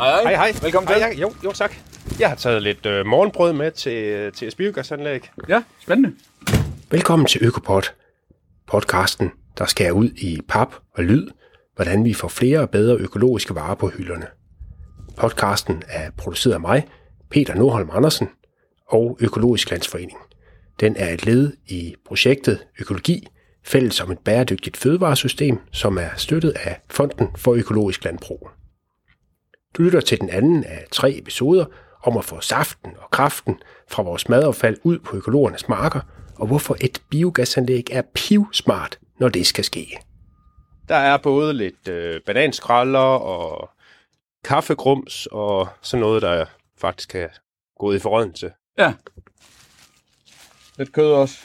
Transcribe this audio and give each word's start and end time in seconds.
Hej, 0.00 0.22
Hej, 0.22 0.34
hej. 0.34 0.52
Velkommen 0.62 0.88
til. 0.88 0.96
Hej, 0.96 1.12
hej. 1.12 1.20
Jo, 1.20 1.32
jo, 1.44 1.52
tak. 1.52 1.74
Jeg 2.20 2.28
har 2.28 2.36
taget 2.36 2.62
lidt 2.62 2.86
øh, 2.86 3.06
morgenbrød 3.06 3.52
med 3.52 3.70
til, 3.70 4.32
til 4.32 4.54
biogasanlæg. 4.56 5.30
Ja, 5.48 5.62
spændende. 5.80 6.12
Velkommen 6.90 7.26
til 7.26 7.44
Økopod, 7.44 7.82
podcasten, 8.66 9.30
der 9.58 9.66
skærer 9.66 9.92
ud 9.92 10.10
i 10.10 10.40
pap 10.48 10.74
og 10.94 11.04
lyd, 11.04 11.28
hvordan 11.76 12.04
vi 12.04 12.14
får 12.14 12.28
flere 12.28 12.60
og 12.60 12.70
bedre 12.70 12.96
økologiske 12.96 13.54
varer 13.54 13.74
på 13.74 13.88
hylderne. 13.88 14.26
Podcasten 15.16 15.82
er 15.88 16.10
produceret 16.16 16.54
af 16.54 16.60
mig, 16.60 16.86
Peter 17.30 17.54
Nordholm 17.54 17.90
Andersen 17.92 18.28
og 18.88 19.18
Økologisk 19.20 19.70
Landsforening. 19.70 20.18
Den 20.80 20.96
er 20.96 21.08
et 21.08 21.26
led 21.26 21.52
i 21.68 21.94
projektet 22.06 22.66
Økologi, 22.80 23.26
fælles 23.64 24.00
om 24.00 24.10
et 24.10 24.18
bæredygtigt 24.18 24.76
fødevaresystem, 24.76 25.58
som 25.72 25.98
er 25.98 26.08
støttet 26.16 26.50
af 26.50 26.80
Fonden 26.90 27.28
for 27.36 27.54
Økologisk 27.54 28.04
Landbrug. 28.04 28.50
Du 29.76 29.82
lytter 29.82 30.00
til 30.00 30.20
den 30.20 30.30
anden 30.30 30.64
af 30.64 30.86
tre 30.90 31.18
episoder 31.18 31.64
om 32.02 32.16
at 32.16 32.24
få 32.24 32.40
saften 32.40 32.92
og 32.98 33.10
kraften 33.10 33.62
fra 33.88 34.02
vores 34.02 34.28
madaffald 34.28 34.76
ud 34.82 34.98
på 34.98 35.16
økologernes 35.16 35.68
marker, 35.68 36.00
og 36.36 36.46
hvorfor 36.46 36.76
et 36.80 37.02
biogasanlæg 37.10 37.84
er 37.90 38.02
pivsmart, 38.14 38.98
når 39.18 39.28
det 39.28 39.46
skal 39.46 39.64
ske. 39.64 39.98
Der 40.88 40.96
er 40.96 41.16
både 41.16 41.54
lidt 41.54 41.88
øh, 41.88 42.20
bananskralder 42.26 42.98
og 42.98 43.70
kaffegrums 44.44 45.28
og 45.32 45.68
sådan 45.82 46.00
noget, 46.00 46.22
der 46.22 46.46
faktisk 46.78 47.08
kan 47.08 47.28
gå 47.78 47.92
i 47.92 47.98
forrådnelse. 47.98 48.52
Ja. 48.78 48.92
Lidt 50.78 50.92
kød 50.92 51.12
også. 51.12 51.38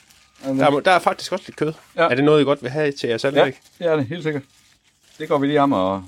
Der 0.43 0.65
er, 0.65 0.79
der 0.79 0.91
er 0.91 0.99
faktisk 0.99 1.31
også 1.31 1.43
lidt 1.48 1.57
kød. 1.57 1.73
Ja. 1.95 2.01
Er 2.03 2.15
det 2.15 2.23
noget, 2.23 2.41
I 2.41 2.43
godt 2.43 2.62
vil 2.63 2.71
have 2.71 2.91
til 2.91 3.09
jeres 3.09 3.23
Ja, 3.23 3.27
anlæg? 3.29 3.59
det 3.79 3.87
er 3.87 3.95
det, 3.95 4.05
helt 4.05 4.23
sikkert. 4.23 4.43
Det 5.17 5.27
går 5.29 5.37
vi 5.37 5.48
lige 5.48 5.62
om 5.62 5.71
og... 5.73 6.03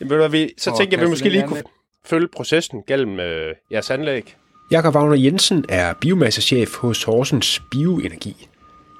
Jamen, 0.00 0.10
ved 0.10 0.18
du 0.24 0.28
vi, 0.28 0.50
så 0.58 0.70
Og 0.70 0.76
tænker 0.76 0.96
jeg, 0.96 1.02
at 1.02 1.06
vi 1.06 1.10
måske 1.10 1.28
lige 1.28 1.46
kunne 1.48 1.62
følge 2.04 2.28
processen 2.36 2.82
gennem 2.86 3.20
øh, 3.20 3.54
jeres 3.72 3.90
anlæg. 3.90 4.36
Jakob 4.70 4.94
Wagner 4.94 5.16
Jensen 5.16 5.64
er 5.68 5.94
biomassechef 6.00 6.74
hos 6.76 7.04
Horsens 7.04 7.62
Bioenergi. 7.70 8.48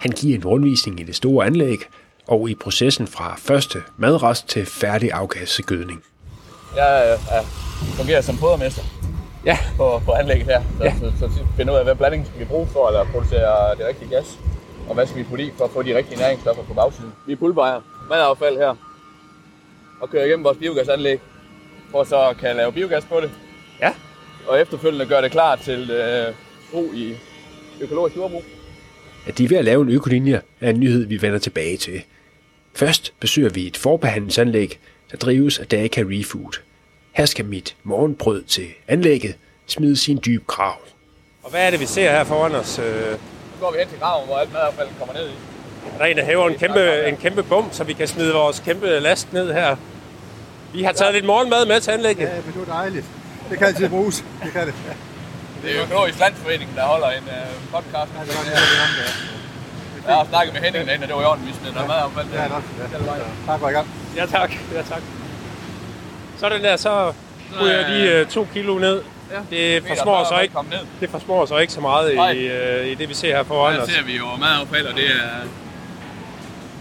Han 0.01 0.11
giver 0.11 0.37
en 0.39 0.45
rundvisning 0.45 1.01
i 1.01 1.03
det 1.03 1.17
store 1.17 1.47
anlæg 1.47 1.79
og 2.29 2.51
i 2.51 2.55
processen 2.55 3.07
fra 3.07 3.35
første 3.39 3.79
madrest 3.97 4.49
til 4.49 4.67
færdig 4.67 5.13
afgassegødning. 5.13 6.03
Jeg 6.77 7.19
ja, 7.31 7.41
fungerer 7.97 8.21
som 8.21 8.37
fodermester 8.39 8.83
Ja. 9.47 9.59
på, 9.77 10.03
på 10.05 10.13
anlægget 10.13 10.47
her. 10.47 10.63
Så, 10.79 10.85
ja. 10.85 10.95
så, 11.01 11.13
så, 11.19 11.35
så 11.37 11.47
finder 11.57 11.73
ud 11.73 11.79
af, 11.79 11.85
hvad 11.85 11.95
blanding 11.95 12.27
skal 12.27 12.41
vi 12.41 12.45
bruge 12.45 12.67
for 12.67 12.87
at 12.87 13.07
producere 13.07 13.75
det 13.79 13.87
rigtige 13.89 14.11
gas. 14.11 14.39
Og 14.89 14.95
hvad 14.95 15.07
skal 15.07 15.19
vi 15.19 15.25
putte 15.25 15.45
i 15.45 15.51
for 15.59 15.65
at 15.65 15.71
få 15.71 15.83
de 15.83 15.97
rigtige 15.97 16.19
næringsstoffer 16.19 16.63
på 16.63 16.75
bagsiden. 16.75 17.13
Vi 17.27 17.35
pulverer 17.37 17.81
madaffald 18.09 18.57
her 18.57 18.75
og 20.05 20.11
kører 20.11 20.25
igennem 20.25 20.45
vores 20.45 20.59
biogasanlæg, 20.59 21.21
for 21.91 22.05
så 22.05 22.35
kan 22.41 22.57
lave 22.57 22.73
biogas 22.73 23.05
på 23.05 23.21
det. 23.21 23.31
Ja. 23.81 23.93
Og 24.47 24.61
efterfølgende 24.61 25.07
gør 25.07 25.21
det 25.21 25.31
klar 25.31 25.57
til 25.57 25.91
øh, 25.91 26.35
brug 26.73 26.95
i 26.95 27.15
økologisk 27.81 28.17
jordbrug. 28.17 28.43
At 29.27 29.39
de 29.39 29.45
er 29.45 29.49
ved 29.49 29.57
at 29.57 29.65
lave 29.65 29.83
en 29.83 29.89
økolinje 29.89 30.41
er 30.61 30.71
en 30.71 30.81
nyhed, 30.81 31.07
vi 31.07 31.23
vender 31.23 31.39
tilbage 31.39 31.77
til. 31.77 32.03
Først 32.75 33.13
besøger 33.21 33.49
vi 33.51 33.67
et 33.67 33.77
forbehandlingsanlæg, 33.77 34.79
der 35.11 35.17
drives 35.17 35.59
af 35.59 35.67
Daka 35.67 36.01
Refood. 36.01 36.61
Her 37.13 37.27
skal 37.27 37.45
mit 37.45 37.77
morgenbrød 37.83 38.43
til 38.43 38.67
anlægget 38.89 39.35
smide 39.67 39.97
sin 39.97 40.21
dyb 40.27 40.47
krav. 40.47 40.77
Og 41.43 41.51
hvad 41.51 41.67
er 41.67 41.71
det, 41.71 41.81
vi 41.81 41.87
ser 41.87 42.11
her 42.11 42.25
foran 42.25 42.53
os? 42.55 42.79
Øh, 42.79 43.11
Nu 43.11 43.17
går 43.61 43.73
vi 43.73 43.79
hen 43.79 43.89
til 43.89 43.99
graven, 43.99 44.27
hvor 44.27 44.37
alt 44.37 44.53
madaffald 44.53 44.89
kommer 44.99 45.15
ned 45.15 45.29
i. 45.29 45.33
Der 45.99 46.05
er 46.05 46.09
en, 46.09 46.17
der 46.17 46.25
hæver 46.25 46.49
en 46.49 46.55
kæmpe, 46.55 47.09
en 47.09 47.17
kæmpe 47.17 47.43
bum, 47.43 47.69
så 47.73 47.85
vi 47.85 47.93
kan 47.93 48.09
smide 48.09 48.33
vores 48.33 48.61
kæmpe 48.61 48.87
last 48.87 49.33
ned 49.33 49.53
her. 49.53 49.77
Vi 50.75 50.83
har 50.83 50.93
taget 50.93 51.15
lidt 51.15 51.25
morgenmad 51.25 51.67
med 51.67 51.81
til 51.81 51.91
anlægget. 51.91 52.23
Ja, 52.29 52.35
men 52.47 52.55
det 52.55 52.69
er 52.69 52.73
dejligt. 52.75 53.07
Det 53.51 53.59
kan 53.59 53.67
altid 53.67 53.89
bruges. 53.89 54.25
Det 54.45 54.53
kan 54.53 54.67
det. 54.67 54.75
Det 55.63 55.77
er 55.77 55.83
Økologisk 55.83 56.19
Landsforening, 56.19 56.71
der 56.77 56.83
holder 56.83 57.11
en 57.11 57.23
uh, 57.37 57.73
podcast. 57.75 58.11
Ja, 58.17 58.21
det 58.27 58.35
var 58.37 58.43
det, 58.45 58.53
det 58.53 58.79
var 58.83 58.91
det. 58.99 60.07
Jeg 60.07 60.15
har 60.15 60.27
snakket 60.31 60.55
med 60.55 60.63
Henning 60.63 60.87
derinde, 60.87 61.05
og 61.05 61.09
det 61.09 61.17
var 61.17 61.23
i 61.23 61.25
orden, 61.25 61.47
vi 61.47 61.53
smed 61.61 61.73
noget 61.73 61.89
madaffald. 61.89 62.27
Ja, 62.35 62.49
nok. 62.49 62.63
Ja. 63.19 63.53
Tak 63.53 63.61
for 63.61 63.69
i 63.69 63.73
gang. 63.73 63.87
Ja 64.17 64.27
tak, 64.27 64.51
ja 64.75 64.83
tak. 64.83 65.03
Sådan 66.39 66.65
der, 66.65 66.77
så 66.77 67.13
ryger 67.61 67.77
jeg 67.81 67.91
lige 67.91 68.13
øh, 68.13 68.27
to 68.27 68.47
kilo 68.55 68.79
ned. 68.79 69.03
Det 69.51 69.83
forsmår 69.89 70.25
så 70.29 70.41
ikke, 70.41 70.55
det 71.01 71.11
forsmår 71.11 71.47
så 71.47 71.57
ikke 71.59 71.73
så 71.73 71.81
meget 71.81 72.13
i, 72.13 72.39
øh, 72.47 72.87
i 72.87 72.95
det, 72.95 73.09
vi 73.09 73.15
ser 73.15 73.37
her 73.37 73.43
foran 73.43 73.75
Her 73.75 73.83
os. 73.83 73.89
ser 73.89 74.03
vi 74.03 74.17
jo 74.17 74.25
madaffald, 74.41 74.87
og 74.87 74.95
det 74.95 75.05
er, 75.07 75.49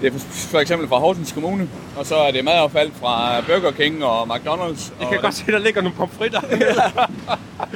det 0.03 0.13
er 0.13 0.19
for, 0.51 0.59
eksempel 0.59 0.87
fra 0.87 0.99
Horsens 0.99 1.31
Kommune, 1.31 1.69
og 1.97 2.05
så 2.05 2.15
er 2.15 2.31
det 2.31 2.45
madaffald 2.45 2.91
fra 2.99 3.41
Burger 3.41 3.71
King 3.71 4.05
og 4.05 4.35
McDonald's. 4.35 4.91
Jeg 4.99 5.07
og 5.07 5.11
kan 5.11 5.21
godt 5.21 5.33
se, 5.33 5.45
der 5.51 5.57
ligger 5.57 5.81
nogle 5.81 5.97
pomfritter. 5.97 6.39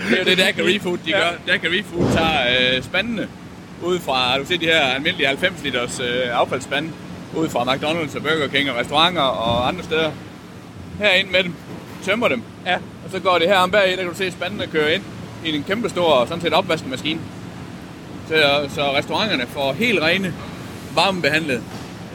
Det 0.10 0.14
er 0.14 0.18
jo 0.20 0.26
det, 0.26 0.38
Daka 0.38 0.62
Refood, 0.62 0.98
de 0.98 1.12
gør. 1.12 1.32
Daka 1.48 1.68
Refood 1.68 2.12
tager 2.14 2.76
øh, 2.76 2.84
spandene 2.84 3.28
ud 3.84 4.00
fra, 4.00 4.38
du 4.38 4.46
ser 4.46 4.58
de 4.58 4.66
her 4.66 4.80
almindelige 4.80 5.28
90 5.28 5.64
liters 5.64 6.00
øh, 6.00 6.40
affaldsspande, 6.40 6.90
ud 7.36 7.50
fra 7.50 7.64
McDonald's 7.64 8.16
og 8.16 8.22
Burger 8.22 8.48
King 8.48 8.70
og 8.72 8.78
restauranter 8.78 9.22
og 9.22 9.68
andre 9.68 9.84
steder. 9.84 10.12
Herind 11.00 11.30
med 11.30 11.44
dem, 11.44 11.54
tømmer 12.04 12.28
dem, 12.28 12.42
ja. 12.66 12.76
og 12.76 13.12
så 13.12 13.20
går 13.20 13.38
det 13.38 13.48
her 13.48 13.58
om 13.58 13.72
bag, 13.72 13.90
der 13.92 13.96
kan 13.96 14.08
du 14.08 14.16
se 14.16 14.32
spandene 14.32 14.68
køre 14.68 14.94
ind 14.94 15.04
i 15.46 15.56
en 15.56 15.64
kæmpe 15.64 15.90
stor 15.90 16.26
sådan 16.26 16.42
set 16.42 16.54
opvaskemaskine. 16.54 17.20
Så, 18.28 18.70
så 18.76 18.94
restauranterne 18.98 19.46
får 19.48 19.74
helt 19.74 20.02
rene, 20.02 20.34
varmebehandlet, 20.96 21.64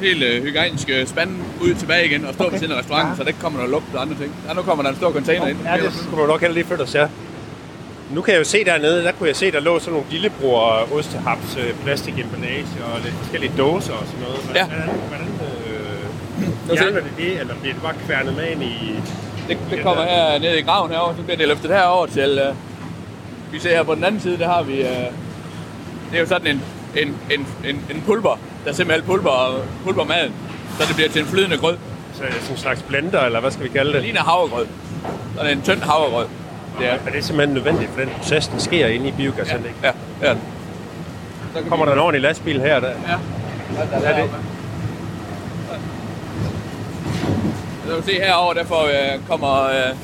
helt 0.00 0.22
øh, 0.22 0.42
hygiejniske 0.42 1.06
spande 1.06 1.32
ud 1.62 1.74
tilbage 1.74 2.06
igen 2.06 2.24
og 2.24 2.34
stå 2.34 2.44
okay. 2.44 2.52
ved 2.52 2.58
siden 2.58 2.72
af 2.72 2.78
restauranten, 2.78 3.16
så 3.16 3.22
der 3.22 3.28
ikke 3.28 3.40
kommer 3.40 3.58
noget 3.58 3.70
lugt 3.70 3.94
og 3.94 4.02
andre 4.02 4.14
ting. 4.14 4.34
Ja, 4.48 4.54
nu 4.54 4.62
kommer 4.62 4.82
der 4.82 4.90
en 4.90 4.96
stor 4.96 5.12
container 5.12 5.46
ind. 5.46 5.58
Ja, 5.64 5.76
det 5.76 5.92
kunne 6.08 6.18
man 6.20 6.28
nok 6.28 6.40
heller 6.40 6.54
lige 6.54 6.64
flytte 6.64 6.82
os, 6.82 6.94
ja. 6.94 7.06
Nu 8.10 8.20
kan 8.20 8.34
jeg 8.34 8.38
jo 8.38 8.44
se 8.44 8.64
dernede, 8.64 9.04
der 9.04 9.12
kunne 9.12 9.28
jeg 9.28 9.36
se, 9.36 9.52
der 9.52 9.60
lå 9.60 9.78
sådan 9.78 9.92
nogle 9.92 10.06
lillebror 10.10 10.88
ostehaps, 10.92 11.56
øh, 11.56 11.74
plastikemballage 11.84 12.66
og 12.94 13.00
lidt 13.04 13.14
forskellige 13.14 13.52
dåser 13.58 13.92
og 13.92 14.06
sådan 14.06 14.20
noget. 14.20 14.38
Hvordan, 14.44 14.66
Ja. 14.66 14.74
hvordan, 14.74 14.88
hvordan 15.08 15.26
øh, 16.88 17.02
det 17.04 17.04
det, 17.16 17.40
eller 17.40 17.54
bliver 17.60 17.74
det 17.74 17.82
bare 17.82 17.94
kværnet 18.06 18.36
med 18.36 18.50
ind 18.50 18.62
i... 18.62 18.94
Det, 19.48 19.58
det 19.70 19.82
kommer 19.82 20.02
her 20.02 20.38
ned 20.38 20.56
i 20.56 20.60
graven 20.60 20.90
herovre, 20.90 21.16
så 21.16 21.22
bliver 21.22 21.36
det 21.36 21.48
løftet 21.48 21.70
herover 21.70 22.06
til... 22.06 22.40
Uh, 22.48 22.56
vi 23.52 23.58
ser 23.58 23.68
her 23.68 23.82
på 23.82 23.94
den 23.94 24.04
anden 24.04 24.20
side, 24.20 24.38
der 24.38 24.48
har 24.48 24.62
vi... 24.62 24.80
Uh, 24.80 24.86
det 26.10 26.16
er 26.16 26.20
jo 26.20 26.26
sådan 26.26 26.46
en, 26.46 26.62
en, 26.96 27.16
en, 27.30 27.46
en, 27.64 27.80
en 27.90 28.02
pulver, 28.06 28.38
der 28.64 28.72
simpelthen 28.72 29.06
pulver, 29.06 29.62
pulver 29.84 30.04
maden, 30.04 30.32
så 30.80 30.86
det 30.88 30.94
bliver 30.96 31.08
til 31.10 31.20
en 31.22 31.26
flydende 31.28 31.56
grød. 31.56 31.76
Så 32.14 32.22
er 32.22 32.26
det 32.26 32.36
sådan 32.40 32.54
en 32.54 32.58
slags 32.60 32.82
blender, 32.82 33.20
eller 33.20 33.40
hvad 33.40 33.50
skal 33.50 33.64
vi 33.64 33.68
kalde 33.68 33.86
Det 33.86 33.94
det? 33.94 34.02
ligner 34.04 34.20
havregrød. 34.20 34.66
Sådan 35.36 35.56
en 35.58 35.62
tynd 35.62 35.80
havregrød. 35.82 36.26
Det 36.78 36.86
er, 36.88 36.92
Er 37.06 37.10
det 37.12 37.24
simpelthen 37.24 37.54
nødvendigt 37.54 37.90
for 37.94 38.00
den 38.00 38.08
proces, 38.18 38.48
der 38.48 38.58
sker 38.58 38.86
inde 38.86 39.08
i 39.08 39.12
biogasanlæg? 39.12 39.72
ja, 39.82 39.90
ja. 40.22 40.34
Så 41.54 41.60
kan 41.60 41.68
Kommer 41.68 41.86
vi- 41.86 41.88
der 41.90 41.94
en 41.96 42.00
ordentlig 42.02 42.22
lastbil 42.22 42.60
her? 42.60 42.80
Der? 42.80 42.88
Ja. 42.88 42.94
Der, 43.92 44.00
der, 44.00 44.06
Er 44.08 44.22
det-? 44.22 44.30
Så 47.84 47.88
kan 47.88 47.96
du 47.96 48.02
se 48.06 48.12
herovre, 48.14 48.54
der 48.58 48.64
får, 48.64 48.82
uh, 48.84 49.28
kommer... 49.28 49.64
Uh, 49.68 49.96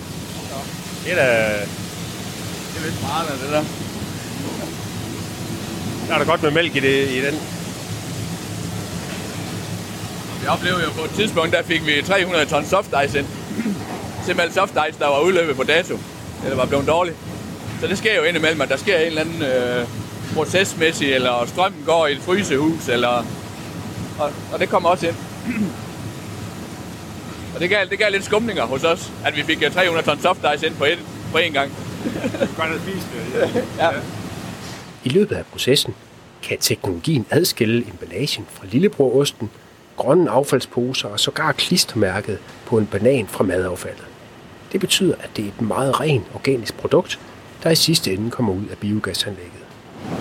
Det 1.04 1.12
er 1.12 1.16
da... 1.16 1.48
det 2.72 2.80
er 2.80 2.84
lidt 2.84 3.02
meget 3.02 3.42
det 3.42 3.50
der. 3.52 3.62
Der 6.08 6.14
er 6.14 6.18
der 6.18 6.24
godt 6.26 6.42
med 6.42 6.50
mælk 6.50 6.76
i, 6.76 6.80
det, 6.80 7.08
i 7.08 7.20
den. 7.26 7.34
Vi 10.48 10.52
oplevede 10.52 10.84
jo 10.84 10.90
på 10.90 11.04
et 11.04 11.10
tidspunkt, 11.10 11.52
der 11.52 11.62
fik 11.62 11.86
vi 11.86 12.02
300 12.02 12.46
ton 12.46 12.64
soft 12.64 12.94
ice 13.06 13.18
ind. 13.18 13.26
Simpelthen 14.26 14.54
soft 14.54 14.72
ice, 14.88 14.98
der 14.98 15.06
var 15.06 15.20
udløbet 15.20 15.56
på 15.56 15.62
dato. 15.62 15.98
Eller 16.44 16.56
var 16.56 16.66
blevet 16.66 16.86
dårlig. 16.86 17.14
Så 17.80 17.86
det 17.86 17.98
sker 17.98 18.16
jo 18.16 18.22
indimellem, 18.22 18.60
at 18.60 18.68
der 18.68 18.76
sker 18.76 18.98
en 18.98 19.06
eller 19.06 19.20
anden 19.20 19.42
øh, 19.42 19.86
procesmæssig, 20.34 21.12
eller 21.12 21.46
strømmen 21.46 21.82
går 21.86 22.06
i 22.06 22.12
et 22.12 22.18
frysehus, 22.18 22.88
eller... 22.88 23.26
Og, 24.18 24.32
og 24.52 24.60
det 24.60 24.68
kommer 24.68 24.88
også 24.88 25.06
ind. 25.06 25.16
og 27.54 27.60
det 27.60 27.70
gav, 27.70 27.86
det 27.90 27.98
gav 27.98 28.10
lidt 28.10 28.24
skumninger 28.24 28.64
hos 28.64 28.84
os, 28.84 29.12
at 29.24 29.36
vi 29.36 29.42
fik 29.42 29.62
øh, 29.62 29.72
300 29.72 30.06
ton 30.06 30.20
soft 30.20 30.40
ice 30.56 30.66
ind 30.66 30.74
på, 30.74 30.84
et, 30.84 30.98
på 31.32 31.38
én 31.38 31.52
gang. 31.52 31.72
Godt 32.58 32.70
at 32.70 32.80
spise 32.82 33.06
det. 33.34 33.64
Ja. 33.78 33.90
I 35.04 35.08
løbet 35.08 35.36
af 35.36 35.46
processen 35.46 35.94
kan 36.42 36.58
teknologien 36.58 37.26
adskille 37.30 37.84
emballagen 37.90 38.46
fra 38.52 38.66
lillebrorosten, 38.66 39.50
grønne 39.98 40.30
affaldsposer 40.30 41.08
og 41.08 41.20
sågar 41.20 41.52
klistermærket 41.52 42.38
på 42.66 42.78
en 42.78 42.86
banan 42.86 43.26
fra 43.26 43.44
madaffaldet. 43.44 44.04
Det 44.72 44.80
betyder, 44.80 45.14
at 45.20 45.30
det 45.36 45.44
er 45.44 45.48
et 45.48 45.60
meget 45.60 46.00
ren 46.00 46.24
organisk 46.34 46.74
produkt, 46.76 47.18
der 47.62 47.70
i 47.70 47.74
sidste 47.74 48.12
ende 48.12 48.30
kommer 48.30 48.52
ud 48.52 48.64
af 48.70 48.78
biogasanlægget. 48.78 49.62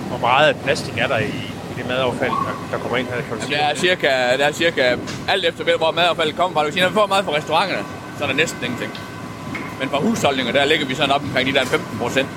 Hvor 0.08 0.18
meget 0.18 0.56
plastik 0.56 0.98
er 0.98 1.06
der 1.06 1.18
i, 1.18 1.28
i 1.70 1.72
det 1.76 1.88
madaffald, 1.88 2.30
der, 2.30 2.68
der 2.72 2.78
kommer 2.78 2.96
ind 2.96 3.06
her? 3.08 3.16
Jamen, 3.30 3.50
der 3.50 3.56
er 3.56 3.74
cirka, 3.74 4.06
der 4.38 4.46
er 4.46 4.52
cirka 4.52 4.96
alt 5.28 5.44
efter 5.44 5.76
hvor 5.76 5.90
madaffaldet 5.90 6.36
kommer 6.36 6.54
fra. 6.54 6.60
Du 6.60 6.66
kan 6.66 6.72
sige, 6.72 6.82
når 6.82 6.88
vi 6.88 6.94
får 6.94 7.06
meget 7.06 7.24
fra 7.24 7.34
restauranterne, 7.34 7.84
så 8.18 8.24
er 8.24 8.28
der 8.28 8.34
næsten 8.34 8.64
ingenting. 8.64 8.92
Men 9.80 9.88
fra 9.88 10.00
husholdninger, 10.00 10.52
der 10.52 10.64
ligger 10.64 10.86
vi 10.86 10.94
sådan 10.94 11.10
op 11.10 11.22
omkring 11.22 11.48
de 11.48 11.54
der 11.54 11.64
15 11.64 11.98
procent. 11.98 12.28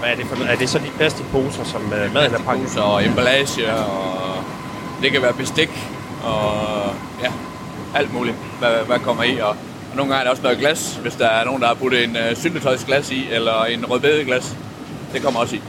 Hvad 0.00 0.10
er 0.10 0.16
det 0.16 0.26
for 0.26 0.36
noget? 0.36 0.52
Er 0.52 0.56
det 0.56 0.68
så 0.68 0.78
de 0.78 0.90
plastikposer, 0.96 1.64
som 1.64 1.82
uh, 1.82 2.14
maden 2.14 2.34
er 2.34 2.38
pakket? 2.38 2.64
Poser 2.66 2.80
og 2.80 3.06
emballage, 3.06 3.72
og 3.72 4.44
det 5.02 5.12
kan 5.12 5.22
være 5.22 5.32
bestik, 5.32 5.70
og 6.24 6.94
ja, 7.22 7.32
alt 7.94 8.12
muligt, 8.12 8.36
hvad, 8.58 8.84
hvad 8.86 8.98
kommer 8.98 9.22
i. 9.22 9.38
Og, 9.38 9.48
og 9.90 9.96
nogle 9.96 10.12
gange 10.12 10.20
er 10.20 10.24
der 10.24 10.30
også 10.30 10.42
noget 10.42 10.58
glas, 10.58 10.98
hvis 11.02 11.14
der 11.14 11.26
er 11.26 11.44
nogen, 11.44 11.62
der 11.62 11.68
har 11.68 11.74
puttet 11.74 12.04
en 12.04 12.16
øh, 12.16 12.36
syltetøjsglas 12.36 13.10
i, 13.10 13.28
eller 13.30 13.64
en 13.64 13.86
rødbedeglas. 13.90 14.56
Det 15.12 15.22
kommer 15.22 15.40
også 15.40 15.56
i. 15.56 15.60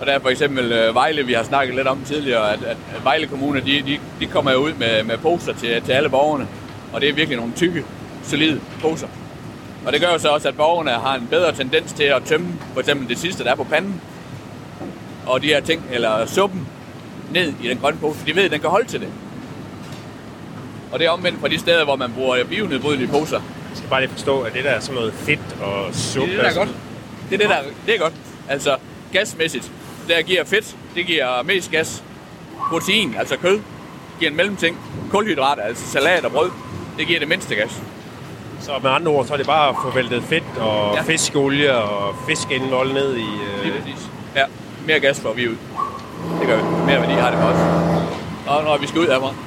Og 0.00 0.06
der 0.06 0.12
er 0.12 0.18
for 0.18 0.28
eksempel 0.28 0.72
øh, 0.72 0.94
Vejle, 0.94 1.26
vi 1.26 1.32
har 1.32 1.42
snakket 1.42 1.74
lidt 1.74 1.86
om 1.86 1.98
tidligere, 2.06 2.52
at, 2.52 2.62
at, 2.62 2.76
at 2.94 3.04
Vejle 3.04 3.26
Kommune, 3.26 3.60
de, 3.60 3.82
de, 3.82 3.98
de 4.20 4.26
kommer 4.26 4.52
jo 4.52 4.58
ud 4.58 4.72
med, 4.72 5.02
med 5.02 5.18
poser 5.18 5.52
til, 5.52 5.82
til 5.82 5.92
alle 5.92 6.08
borgerne. 6.08 6.48
Og 6.92 7.00
det 7.00 7.08
er 7.08 7.12
virkelig 7.12 7.38
nogle 7.38 7.52
tykke, 7.56 7.84
solide 8.22 8.60
poser. 8.80 9.08
Og 9.86 9.92
det 9.92 10.00
gør 10.00 10.12
jo 10.12 10.18
så 10.18 10.28
også, 10.28 10.48
at 10.48 10.56
borgerne 10.56 10.90
har 10.90 11.14
en 11.14 11.26
bedre 11.30 11.52
tendens 11.52 11.92
til 11.92 12.04
at 12.04 12.22
tømme 12.24 12.46
for 12.72 12.80
eksempel 12.80 13.08
det 13.08 13.18
sidste, 13.18 13.44
der 13.44 13.50
er 13.50 13.54
på 13.54 13.64
panden. 13.64 14.00
Og 15.26 15.42
de 15.42 15.46
her 15.46 15.60
ting, 15.60 15.82
eller 15.90 16.26
suppen, 16.26 16.68
ned 17.32 17.52
i 17.62 17.68
den 17.68 17.78
grønne 17.78 17.98
pose. 18.00 18.18
De 18.26 18.36
ved, 18.36 18.44
at 18.44 18.50
den 18.50 18.60
kan 18.60 18.70
holde 18.70 18.88
til 18.88 19.00
det. 19.00 19.08
Og 20.92 20.98
det 20.98 21.06
er 21.06 21.10
omvendt 21.10 21.40
fra 21.40 21.48
de 21.48 21.58
steder, 21.58 21.84
hvor 21.84 21.96
man 21.96 22.12
bruger 22.12 22.44
bionedbrydelige 22.44 23.08
poser. 23.08 23.40
Jeg 23.70 23.76
skal 23.76 23.88
bare 23.90 24.00
lige 24.00 24.10
forstå, 24.10 24.40
at 24.40 24.52
det 24.54 24.64
der 24.64 24.70
er 24.70 24.80
sådan 24.80 24.94
noget 24.94 25.14
fedt 25.14 25.40
og 25.62 25.94
suppe. 25.94 26.30
Det 26.32 26.38
er 26.38 26.42
det, 26.42 26.54
der 26.54 26.60
er 26.60 26.64
godt. 26.66 26.76
Det 27.30 27.34
er 27.34 27.38
det, 27.38 27.48
der 27.48 27.56
det 27.86 27.94
er 27.94 27.98
godt. 27.98 28.12
Altså, 28.48 28.76
gasmæssigt, 29.12 29.70
der 30.08 30.22
giver 30.22 30.44
fedt, 30.44 30.76
det 30.94 31.06
giver 31.06 31.42
mest 31.42 31.70
gas. 31.70 32.02
Protein, 32.70 33.14
altså 33.18 33.36
kød, 33.36 33.60
giver 34.18 34.30
en 34.30 34.36
mellemting. 34.36 34.78
Kulhydrater, 35.10 35.62
altså 35.62 35.86
salat 35.90 36.24
og 36.24 36.32
brød, 36.32 36.50
det 36.98 37.06
giver 37.06 37.18
det 37.18 37.28
mindste 37.28 37.54
gas. 37.54 37.82
Så 38.60 38.72
med 38.82 38.90
andre 38.90 39.12
ord, 39.12 39.26
så 39.26 39.32
er 39.32 39.36
det 39.36 39.46
bare 39.46 39.68
at 39.68 39.74
få 39.82 39.90
væltet 39.90 40.22
fedt 40.22 40.44
og 40.60 40.94
Ja. 40.94 41.02
fiskeolie 41.02 41.74
og 41.76 42.14
fiskeindvold 42.28 42.92
ned 42.92 43.16
i... 43.16 43.20
Lige 43.20 43.74
Øh, 43.74 43.80
præcis. 43.82 44.06
Ja, 44.36 44.44
mere 44.86 45.00
gas 45.00 45.20
får 45.20 45.32
vi 45.32 45.48
ud. 45.48 45.56
Det 46.40 46.46
gør 46.48 46.56
vi. 46.56 46.62
Mere 46.86 47.00
værdi 47.00 47.12
har 47.12 47.30
det 47.30 47.38
os. 47.40 47.60
Og 48.48 48.64
når 48.64 48.78
vi 48.80 48.86
skal 48.86 49.00
ud 49.00 49.06
herfra. 49.06 49.34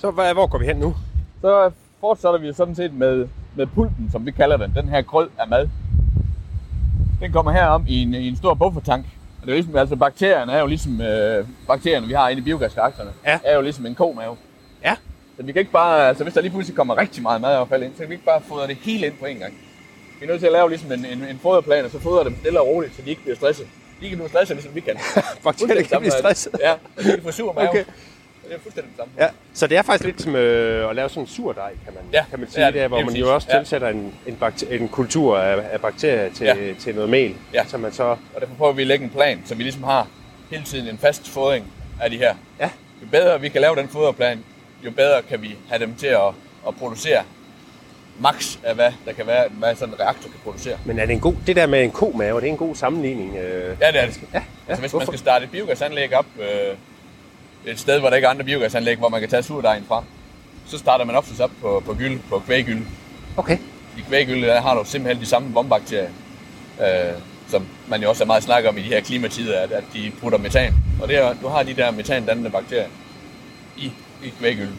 så 0.00 0.10
hvad, 0.10 0.32
hvor 0.34 0.46
går 0.46 0.58
vi 0.58 0.66
hen 0.66 0.76
nu? 0.76 0.94
Så 1.40 1.70
fortsætter 2.00 2.38
vi 2.38 2.52
sådan 2.52 2.74
set 2.74 2.94
med, 2.94 3.28
med 3.56 3.66
pulten, 3.66 4.08
som 4.12 4.26
vi 4.26 4.30
kalder 4.30 4.56
den. 4.56 4.72
Den 4.76 4.88
her 4.88 5.02
grød 5.02 5.28
af 5.38 5.48
mad. 5.48 5.68
Den 7.20 7.32
kommer 7.32 7.52
her 7.52 7.66
om 7.66 7.84
i 7.88 8.02
en, 8.02 8.14
i 8.14 8.28
en 8.28 8.36
stor 8.36 8.54
buffertank. 8.54 9.06
Og 9.40 9.46
det 9.46 9.52
er 9.52 9.56
ligesom, 9.56 9.76
altså 9.76 9.96
bakterierne 9.96 10.52
er 10.52 10.60
jo 10.60 10.66
ligesom, 10.66 11.00
øh, 11.00 11.46
bakterierne 11.66 12.06
vi 12.06 12.12
har 12.12 12.28
inde 12.28 12.40
i 12.40 12.44
biogasreaktorerne, 12.44 13.10
Ja. 13.26 13.38
er 13.44 13.54
jo 13.56 13.62
ligesom 13.62 13.86
en 13.86 13.94
komave. 13.94 14.36
Ja. 14.84 14.94
Så 15.36 15.42
vi 15.42 15.52
kan 15.52 15.60
ikke 15.60 15.72
bare, 15.72 16.08
altså 16.08 16.24
hvis 16.24 16.34
der 16.34 16.40
lige 16.40 16.50
pludselig 16.52 16.76
kommer 16.76 16.98
rigtig 16.98 17.22
meget 17.22 17.40
madaffald 17.40 17.82
ind, 17.82 17.92
så 17.92 17.98
kan 17.98 18.08
vi 18.08 18.14
ikke 18.14 18.24
bare 18.26 18.40
fodre 18.48 18.66
det 18.66 18.76
hele 18.76 19.06
ind 19.06 19.14
på 19.20 19.24
en 19.26 19.36
gang. 19.38 19.54
Vi 20.24 20.28
er 20.28 20.32
nødt 20.32 20.40
til 20.40 20.46
at 20.46 20.52
lave 20.52 20.68
ligesom 20.68 20.92
en, 20.92 21.04
en, 21.04 21.24
en 21.24 21.38
foderplan, 21.42 21.84
og 21.84 21.90
så 21.90 21.98
fodre 22.00 22.24
dem 22.24 22.36
stille 22.40 22.60
og 22.60 22.66
roligt, 22.66 22.96
så 22.96 23.02
de 23.02 23.10
ikke 23.10 23.22
bliver 23.22 23.36
stresset. 23.36 23.66
De 24.00 24.08
kan 24.08 24.18
blive 24.18 24.28
stresset, 24.28 24.56
ligesom 24.56 24.74
vi 24.74 24.80
kan. 24.80 24.96
Bakterierne 25.44 25.82
kan 25.84 25.98
blive 26.00 26.10
stresset. 26.12 26.52
Ja, 26.60 26.74
de 26.98 27.02
kan 27.04 27.22
få 27.22 27.30
sur 27.32 27.52
mave. 27.52 27.68
Okay. 27.68 27.84
Det 28.44 28.54
er 28.54 28.58
fuldstændig 28.62 28.90
det 28.90 28.96
samme. 28.98 29.12
Ja, 29.18 29.28
så 29.54 29.66
det 29.66 29.76
er 29.78 29.82
faktisk 29.82 30.04
lidt 30.04 30.22
som 30.22 30.36
øh, 30.36 30.90
at 30.90 30.96
lave 30.96 31.08
sådan 31.08 31.22
en 31.22 31.26
surdej, 31.26 31.70
kan 31.84 31.94
man, 31.94 32.02
Ja, 32.12 32.24
kan 32.30 32.38
man 32.40 32.50
sige, 32.50 32.64
er 32.64 32.70
det 32.70 32.80
er, 32.82 32.88
hvor 32.88 33.00
man 33.00 33.14
jo 33.14 33.34
også 33.34 33.48
Ja. 33.52 33.58
tilsætter 33.58 33.88
en, 33.88 34.14
en, 34.26 34.36
bakter- 34.40 34.70
en 34.80 34.88
kultur 34.88 35.38
af, 35.38 35.64
af 35.72 35.80
bakterier 35.80 36.32
til, 36.34 36.44
Ja. 36.46 36.56
til 36.78 36.94
noget 36.94 37.10
mel, 37.10 37.34
Ja. 37.54 37.64
så 37.66 37.78
man 37.78 37.92
så... 37.92 38.02
Og 38.04 38.40
derfor 38.40 38.54
prøver 38.54 38.72
vi 38.72 38.82
at 38.82 38.88
lægge 38.88 39.04
en 39.04 39.10
plan, 39.10 39.42
så 39.46 39.54
vi 39.54 39.62
ligesom 39.62 39.82
har 39.82 40.08
hele 40.50 40.64
tiden 40.64 40.88
en 40.88 40.98
fast 40.98 41.28
fodring 41.28 41.66
af 42.00 42.10
de 42.10 42.16
her. 42.18 42.34
Ja. 42.60 42.70
Jo 43.02 43.06
bedre 43.10 43.40
vi 43.40 43.48
kan 43.48 43.60
lave 43.60 43.76
den 43.76 43.88
foderplan, 43.88 44.44
jo 44.84 44.90
bedre 44.90 45.22
kan 45.22 45.42
vi 45.42 45.56
have 45.68 45.78
dem 45.78 45.94
til 45.94 46.06
at, 46.06 46.28
at 46.68 46.74
producere 46.78 47.22
max 48.18 48.58
af 48.62 48.74
hvad 48.74 48.92
der 49.06 49.12
kan 49.12 49.26
være, 49.26 49.44
hvad 49.50 49.74
sådan 49.76 49.94
en 49.94 50.00
reaktor 50.00 50.22
kan 50.22 50.40
producere. 50.44 50.76
Men 50.84 50.98
er 50.98 51.06
det 51.06 51.12
en 51.12 51.20
god, 51.20 51.34
det 51.46 51.56
der 51.56 51.66
med 51.66 51.84
en 51.84 51.90
komave, 51.90 52.40
det 52.40 52.46
er 52.46 52.50
en 52.50 52.56
god 52.58 52.74
sammenligning? 52.74 53.36
Øh, 53.36 53.76
Ja, 53.80 53.92
det 53.92 54.02
er 54.02 54.06
det. 54.06 54.20
ja, 54.34 54.42
Altså 54.68 54.80
hvis 54.80 54.90
hvorfor? 54.90 54.98
man 54.98 55.06
skal 55.06 55.18
starte 55.18 55.44
et 55.44 55.50
biogasanlæg 55.50 56.16
op, 56.16 56.26
øh, 56.40 56.76
et 57.72 57.78
sted, 57.78 58.00
hvor 58.00 58.08
der 58.08 58.16
ikke 58.16 58.26
er 58.26 58.30
andre 58.30 58.44
biogasanlæg, 58.44 58.98
hvor 58.98 59.08
man 59.08 59.20
kan 59.20 59.28
tage 59.30 59.42
surdejen 59.42 59.84
fra, 59.88 60.04
så 60.66 60.78
starter 60.78 61.04
man 61.04 61.16
oftest 61.16 61.40
op 61.40 61.50
på, 61.60 61.82
på 61.86 61.94
gyld, 61.94 62.20
på 62.28 62.38
kvæggyld. 62.46 62.82
Okay. 63.36 63.58
I 63.98 64.00
kvæggyld, 64.08 64.42
der 64.46 64.60
har 64.60 64.74
du 64.74 64.84
simpelthen 64.84 65.22
de 65.24 65.28
samme 65.28 65.52
bombakterier, 65.52 66.08
øh, 66.80 67.12
som 67.48 67.66
man 67.88 68.02
jo 68.02 68.08
også 68.08 68.24
er 68.24 68.26
meget 68.26 68.42
snakker 68.42 68.68
om 68.70 68.78
i 68.78 68.82
de 68.82 68.88
her 68.88 69.00
klimatider, 69.00 69.60
at, 69.60 69.72
at 69.72 69.84
de 69.94 70.12
putter 70.20 70.38
metan. 70.38 70.74
Og 71.02 71.08
det 71.08 71.16
er, 71.16 71.34
du 71.42 71.48
har 71.48 71.62
de 71.62 71.74
der 71.74 71.90
metandannende 71.90 72.50
bakterier 72.50 72.86
i, 73.76 73.92
i 74.24 74.28
kvæggyld. 74.38 74.70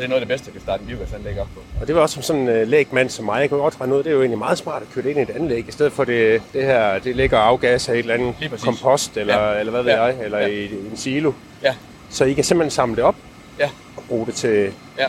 Det 0.00 0.06
er 0.06 0.08
noget 0.08 0.20
af 0.22 0.26
det 0.26 0.32
bedste, 0.34 0.46
der 0.46 0.52
kan 0.52 0.60
starte 0.60 0.80
en 0.80 0.86
biogasanlæg 0.86 1.40
op 1.40 1.46
på. 1.54 1.60
Og 1.80 1.86
det 1.86 1.94
var 1.94 2.00
også 2.00 2.12
som 2.14 2.22
sådan 2.22 2.42
en 2.42 2.48
øh, 2.48 2.68
lægmand 2.68 3.10
som 3.10 3.24
mig, 3.24 3.40
jeg 3.40 3.50
kunne 3.50 3.60
godt 3.60 3.80
regne 3.80 3.94
ud, 3.94 3.98
det 4.02 4.06
er 4.06 4.10
jo 4.14 4.20
egentlig 4.20 4.38
meget 4.38 4.58
smart 4.58 4.82
at 4.82 4.88
køre 4.94 5.04
det 5.04 5.10
ind 5.10 5.18
i 5.18 5.22
et 5.22 5.30
anlæg, 5.30 5.68
i 5.68 5.72
stedet 5.72 5.92
for 5.92 6.04
det, 6.04 6.42
det 6.52 6.64
her, 6.64 6.98
det 6.98 7.16
ligger 7.16 7.38
og 7.38 7.46
afgasser 7.46 7.92
i 7.92 7.96
et 7.98 8.00
eller 8.10 8.14
andet 8.14 8.60
kompost, 8.64 9.16
eller, 9.16 9.52
Ja. 9.52 9.58
eller 9.60 9.70
hvad 9.70 9.82
ved 9.82 9.92
Ja. 9.92 10.02
jeg, 10.02 10.24
eller 10.24 10.38
Ja. 10.38 10.46
i 10.46 10.64
en 10.90 10.96
silo. 10.96 11.32
Ja, 11.62 11.74
Så 12.10 12.24
I 12.24 12.32
kan 12.32 12.44
simpelthen 12.44 12.70
samle 12.70 12.96
det 12.96 13.04
op 13.04 13.16
ja, 13.58 13.70
og 13.96 14.02
bruge 14.08 14.26
det 14.26 14.34
til 14.34 14.72
ja. 14.98 15.06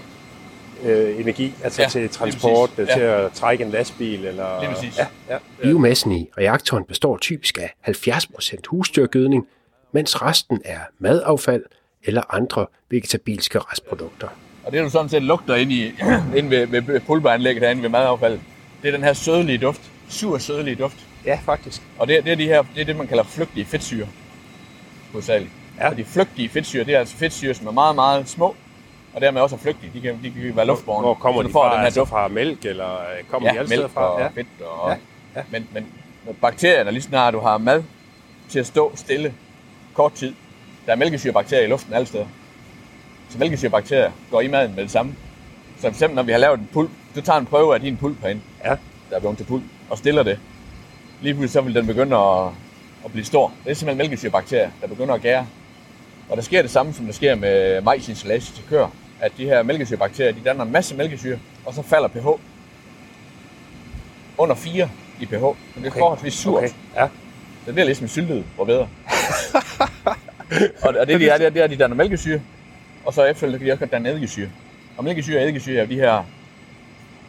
øh, 0.91 1.19
energi, 1.19 1.53
altså 1.63 1.81
Ja, 1.81 1.87
til 1.87 2.09
transport, 2.09 2.69
til 2.75 2.87
Ja. 2.97 3.25
at 3.25 3.31
trække 3.33 3.63
en 3.63 3.71
lastbil, 3.71 4.25
eller... 4.25 4.59
Lige 4.61 4.71
præcis. 4.73 4.97
Ja, 4.97 5.05
ja. 5.29 5.37
Biomassen 5.61 6.11
i 6.11 6.29
reaktoren 6.37 6.83
består 6.83 7.17
typisk 7.17 7.57
af 7.61 7.73
70% 7.87 8.55
husdyrgødning, 8.67 9.47
mens 9.91 10.21
resten 10.21 10.61
er 10.65 10.79
madaffald 10.99 11.63
eller 12.03 12.35
andre 12.35 12.65
vegetabilske 12.89 13.59
restprodukter. 13.59 14.27
Og 14.63 14.71
det 14.71 14.83
du 14.83 14.89
sådan 14.89 15.09
set 15.09 15.23
lugter 15.23 15.55
ind, 15.55 15.71
i, 15.71 15.85
ind 16.37 16.49
ved, 16.49 16.67
ved 16.67 16.99
pulveranlægget 16.99 17.63
herinde 17.63 17.81
ved 17.83 17.89
madaffald, 17.89 18.39
det 18.81 18.87
er 18.87 18.91
den 18.91 19.03
her 19.03 19.13
sødlige 19.13 19.57
duft. 19.57 19.81
Sur 20.09 20.37
sødlige 20.37 20.75
duft. 20.75 20.97
ja, 21.25 21.39
faktisk. 21.45 21.81
Og 21.99 22.07
det, 22.07 22.23
det 22.25 22.31
er 22.31 22.35
de 22.35 22.45
her, 22.45 22.63
det 22.75 22.81
er 22.81 22.85
det, 22.85 22.95
man 22.95 23.07
kalder 23.07 23.23
flygtige 23.23 23.65
fedtsyre. 23.65 24.07
Hovedsageligt. 25.11 25.51
Ja. 25.79 25.89
Og 25.89 25.97
de 25.97 26.05
flygtige 26.05 26.49
fedtsyre, 26.49 26.83
det 26.83 26.95
er 26.95 26.99
altså 26.99 27.17
fedtsyre, 27.17 27.53
som 27.53 27.67
er 27.67 27.71
meget, 27.71 27.95
meget 27.95 28.29
små, 28.29 28.55
og 29.13 29.21
dermed 29.21 29.41
også 29.41 29.55
er 29.55 29.59
flygtige. 29.59 29.91
De 29.93 30.01
kan, 30.01 30.19
de 30.23 30.31
kan 30.31 30.55
være 30.55 30.65
luftborne. 30.65 31.01
Hvor 31.01 31.13
kommer 31.13 31.41
så 31.41 31.47
de 31.47 31.51
får 31.51 31.63
fra? 31.63 31.71
den 31.71 31.77
her 31.79 31.85
Altså 31.85 31.99
duft. 31.99 32.09
fra 32.09 32.27
mælk, 32.27 32.65
eller 32.65 32.91
øh, 32.93 33.23
kommer 33.31 33.49
de 33.49 33.53
Ja, 33.55 33.59
alle 33.59 33.67
steder 33.69 33.81
mælk 33.81 33.93
fra? 33.93 34.01
og 34.01 34.19
Ja. 34.21 34.27
fedt. 34.27 34.47
Og, 34.61 34.89
Ja, 34.89 34.95
ja. 35.35 35.43
Men, 35.51 35.67
men 35.73 35.87
bakterierne, 36.41 36.91
lige 36.91 37.01
snart 37.01 37.33
du 37.33 37.39
har 37.39 37.57
mad 37.57 37.83
til 38.49 38.59
at 38.59 38.67
stå 38.67 38.91
stille 38.95 39.33
kort 39.93 40.13
tid, 40.13 40.33
der 40.85 40.91
er 40.91 40.95
mælkesyrebakterier 40.95 41.63
i 41.65 41.67
luften 41.69 41.93
alle 41.93 42.05
steder. 42.07 42.25
Så 43.31 43.37
mælkesyrebakterier 43.37 44.11
går 44.31 44.41
i 44.41 44.47
maden 44.47 44.75
med 44.75 44.83
det 44.83 44.91
samme. 44.91 45.15
Så 45.75 45.81
for 45.81 45.87
eksempel, 45.87 46.15
når 46.15 46.23
vi 46.23 46.31
har 46.31 46.39
lavet 46.39 46.59
en 46.59 46.69
pulp, 46.73 46.89
du 47.15 47.21
tager 47.21 47.39
en 47.39 47.45
prøve 47.45 47.73
af 47.73 47.79
din 47.81 47.97
pulp 47.97 48.21
herinde, 48.21 48.41
Ja. 48.65 48.75
der 49.09 49.15
er 49.15 49.19
blevet 49.19 49.37
til 49.37 49.43
pulp, 49.43 49.63
og 49.89 49.97
stiller 49.97 50.23
det. 50.23 50.39
Lige 51.21 51.33
pludselig 51.33 51.51
så 51.51 51.61
vil 51.61 51.75
den 51.75 51.87
begynde 51.87 52.15
at, 52.17 52.47
at 53.05 53.11
blive 53.11 53.25
stor. 53.25 53.53
Det 53.63 53.71
er 53.71 53.75
simpelthen 53.75 53.97
mælkesyrebakterier, 53.97 54.69
der 54.81 54.87
begynder 54.87 55.13
at 55.13 55.21
gære. 55.21 55.47
Og 56.29 56.37
der 56.37 56.43
sker 56.43 56.61
det 56.61 56.71
samme, 56.71 56.93
som 56.93 57.05
der 57.05 57.13
sker 57.13 57.35
med 57.35 57.81
majsinstallage 57.81 58.53
til 58.55 58.63
køer. 58.69 58.87
At 59.19 59.31
de 59.37 59.45
her 59.45 59.63
mælkesyrebakterier, 59.63 60.31
de 60.31 60.39
danner 60.45 60.63
en 60.65 60.71
masse 60.71 60.95
mælkesyre, 60.95 61.39
og 61.65 61.73
så 61.73 61.81
falder 61.81 62.07
pH 62.07 62.27
under 64.37 64.55
4 64.55 64.89
i 65.19 65.25
pH. 65.25 65.31
Så 65.31 65.55
det 65.75 65.85
er 65.85 65.89
okay. 65.89 65.99
forholdsvis 65.99 66.33
surt. 66.33 66.57
Okay. 66.57 66.67
Okay. 66.67 67.01
Ja. 67.01 67.07
Det 67.65 67.73
bliver 67.73 67.85
ligesom 67.85 68.07
syltet 68.07 68.43
og 68.57 68.65
bedre. 68.65 68.87
og, 70.83 70.95
og 70.99 71.07
det, 71.07 71.19
de 71.19 71.29
er, 71.29 71.37
det 71.37 71.45
er, 71.45 71.49
det 71.49 71.63
er, 71.63 71.67
de 71.67 71.75
danner 71.75 71.95
mælkesyre, 71.95 72.41
og 73.05 73.13
så 73.13 73.23
efterfølgende 73.23 73.59
kan 73.59 73.67
de 73.67 73.71
også 73.71 73.79
godt 73.79 73.91
danne 73.91 74.09
eddikesyre. 74.09 74.49
Og 74.97 75.03
mælkesyre 75.03 75.37
og 75.37 75.43
eddikesyre 75.43 75.81
er 75.81 75.85
de 75.85 75.95
her, 75.95 76.23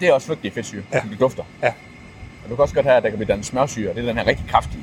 det 0.00 0.09
er 0.09 0.12
også 0.12 0.26
flygtige 0.26 0.52
fedtsyre, 0.52 0.83
ja. 0.93 1.00
som 1.00 1.09
de 1.09 1.17
dufter. 1.17 1.43
Ja. 1.62 1.69
Og 2.45 2.50
du 2.50 2.55
kan 2.55 2.62
også 2.62 2.75
godt 2.75 2.87
have, 2.87 2.97
at 2.97 3.02
der 3.02 3.09
kan 3.09 3.19
blive 3.19 3.29
dannet 3.29 3.47
smørsyre, 3.47 3.95
det 3.95 4.02
er 4.02 4.07
den 4.07 4.19
her 4.19 4.26
rigtig 4.26 4.45
kraftige 4.50 4.83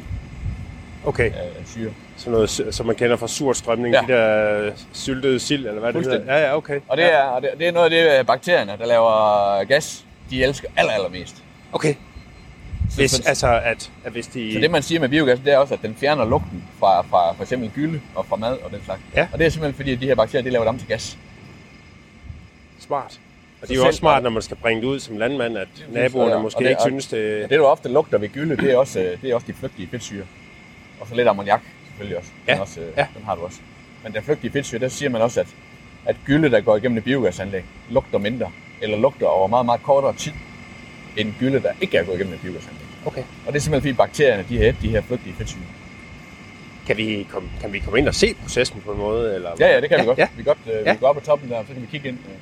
Okay, 1.06 1.26
øh, 1.30 1.66
syre. 1.66 1.90
sådan 2.18 2.32
noget, 2.34 2.50
som 2.72 2.86
man 2.86 2.96
kender 2.96 3.16
fra 3.18 3.28
surstrømning, 3.28 3.96
Ja. 3.96 4.02
de 4.08 4.14
der 4.14 4.72
syltede 4.94 5.40
sild, 5.40 5.68
eller 5.68 5.80
hvad 5.80 5.94
det 5.94 6.02
hedder. 6.04 6.36
Ja, 6.36 6.48
ja, 6.48 6.56
okay. 6.58 6.80
Og 6.88 6.98
det 6.98 7.14
er, 7.14 7.22
og 7.22 7.42
det, 7.42 7.50
det 7.58 7.68
er 7.68 7.72
noget 7.72 7.86
af 7.86 7.90
det, 7.92 8.20
øh, 8.20 8.26
bakterierne, 8.26 8.76
der 8.80 8.86
laver 8.86 9.64
gas, 9.64 10.06
de 10.30 10.44
elsker 10.44 10.68
aller, 10.78 10.92
allermest. 10.94 11.36
Okay. 11.72 11.94
Så, 12.90 12.96
Hvis, 12.96 13.12
så, 13.12 13.24
altså, 13.26 13.48
at, 13.64 13.92
at 14.04 14.12
hvis 14.12 14.28
de... 14.28 14.54
så 14.54 14.60
det 14.60 14.72
man 14.72 14.84
siger 14.84 15.00
med 15.00 15.10
biogas, 15.10 15.40
det 15.40 15.54
er 15.54 15.58
også, 15.58 15.74
at 15.74 15.82
den 15.82 15.96
fjerner 15.96 16.26
lugten 16.26 16.64
fra, 16.80 17.02
fra 17.02 17.34
for 17.34 17.44
eksempel 17.44 17.70
gylde 17.76 18.02
og 18.16 18.26
fra 18.26 18.36
mad 18.36 18.58
og 18.58 18.72
den 18.72 18.80
slags. 18.86 19.02
Ja. 19.16 19.28
Og 19.34 19.40
det 19.40 19.46
er 19.46 19.50
simpelthen 19.50 19.76
fordi, 19.76 19.94
at 19.94 20.02
de 20.02 20.06
her 20.06 20.16
bakterier, 20.16 20.44
de 20.44 20.50
laver 20.50 20.64
det 20.64 20.70
om 20.70 20.78
til 20.80 20.88
gas. 20.88 21.18
Smart. 22.80 23.20
Og 23.62 23.68
det 23.68 23.76
er 23.76 23.80
jo 23.82 23.88
også 23.88 23.98
smart, 24.00 24.24
når 24.24 24.30
man 24.30 24.42
skal 24.42 24.58
bringe 24.58 24.82
det 24.82 24.88
ud 24.88 25.00
som 25.00 25.18
landmand, 25.18 25.58
at 25.58 25.68
naboerne 25.90 26.32
og- 26.32 26.38
og 26.38 26.44
måske 26.44 26.60
det- 26.64 26.70
ikke 26.70 26.82
og- 26.82 26.88
synes, 26.88 27.08
det... 27.08 27.42
Det, 27.50 27.60
der 27.60 27.66
ofte 27.66 27.90
lugter 27.90 28.18
ved 28.18 28.30
gylde, 28.30 28.58
det 28.58 28.72
er 28.72 28.78
også, 28.78 29.00
øh, 29.00 29.22
det 29.22 29.30
er 29.32 29.36
også 29.36 29.48
de 29.48 29.54
flygtige 29.54 29.88
fedtsyre. 29.92 30.24
Og 31.00 31.08
så 31.08 31.16
lidt 31.16 31.28
ammoniak 31.28 31.62
selvfølgelig 31.88 32.18
også. 32.18 32.30
Den, 32.48 32.56
Ja, 32.56 32.62
også, 32.62 32.82
øh, 32.82 32.88
ja. 32.98 33.08
den 33.18 33.26
har 33.26 33.36
du 33.36 33.42
også. 33.42 33.60
Men 34.04 34.14
den 34.14 34.24
flygtige 34.24 34.52
fedtsyre, 34.52 34.80
der 34.80 34.88
siger 34.88 35.10
man 35.10 35.22
også, 35.22 35.40
at, 35.40 35.48
at 36.06 36.16
gylde, 36.26 36.52
der 36.52 36.62
går 36.62 36.78
igennem 36.78 36.98
et 36.98 37.04
biogasanlæg, 37.04 37.64
lugter 37.90 38.18
mindre. 38.20 38.52
Eller 38.82 38.98
lugter 38.98 39.28
over 39.28 39.48
meget, 39.48 39.66
meget 39.66 39.84
kortere 39.84 40.14
tid, 40.16 40.32
end 41.20 41.34
gylde, 41.40 41.60
der 41.62 41.72
ikke 41.82 41.98
er 41.98 42.04
gået 42.04 42.16
igennem 42.16 42.34
et 42.34 42.40
biogasanlæg. 42.42 42.82
Okay. 43.06 43.24
Og 43.48 43.54
det 43.54 43.56
er 43.56 43.62
simpelthen 43.64 43.82
fordi 43.82 43.98
bakterierne, 43.98 44.46
de 44.50 44.58
har 44.58 44.66
et 44.66 44.76
de 44.82 44.90
her 44.90 45.02
flygtige 45.02 45.36
fedtsyre. 45.38 45.62
Kan 46.88 46.98
vi, 46.98 47.28
komme, 47.32 47.50
kan 47.62 47.74
vi 47.74 47.80
komme 47.80 48.00
ind 48.00 48.08
og 48.08 48.16
se 48.16 48.34
processen 48.44 48.82
på 48.86 48.92
en 48.92 48.98
måde? 48.98 49.36
Eller? 49.36 49.50
Ja, 49.60 49.68
ja, 49.74 49.82
det 49.82 49.90
kan 49.90 49.98
ja, 49.98 50.04
vi 50.04 50.08
godt. 50.08 50.18
Ja. 50.20 50.28
Vi 50.38 50.44
kan 50.44 50.56
godt 50.56 50.76
øh, 50.80 50.86
Ja. 50.86 50.94
vi 50.94 50.98
går 51.00 51.08
op 51.08 51.16
på 51.16 51.22
toppen 51.22 51.50
der, 51.50 51.62
så 51.68 51.74
kan 51.74 51.82
vi 51.82 51.88
kigge 51.92 52.08
ind. 52.10 52.18
Øh. 52.18 52.34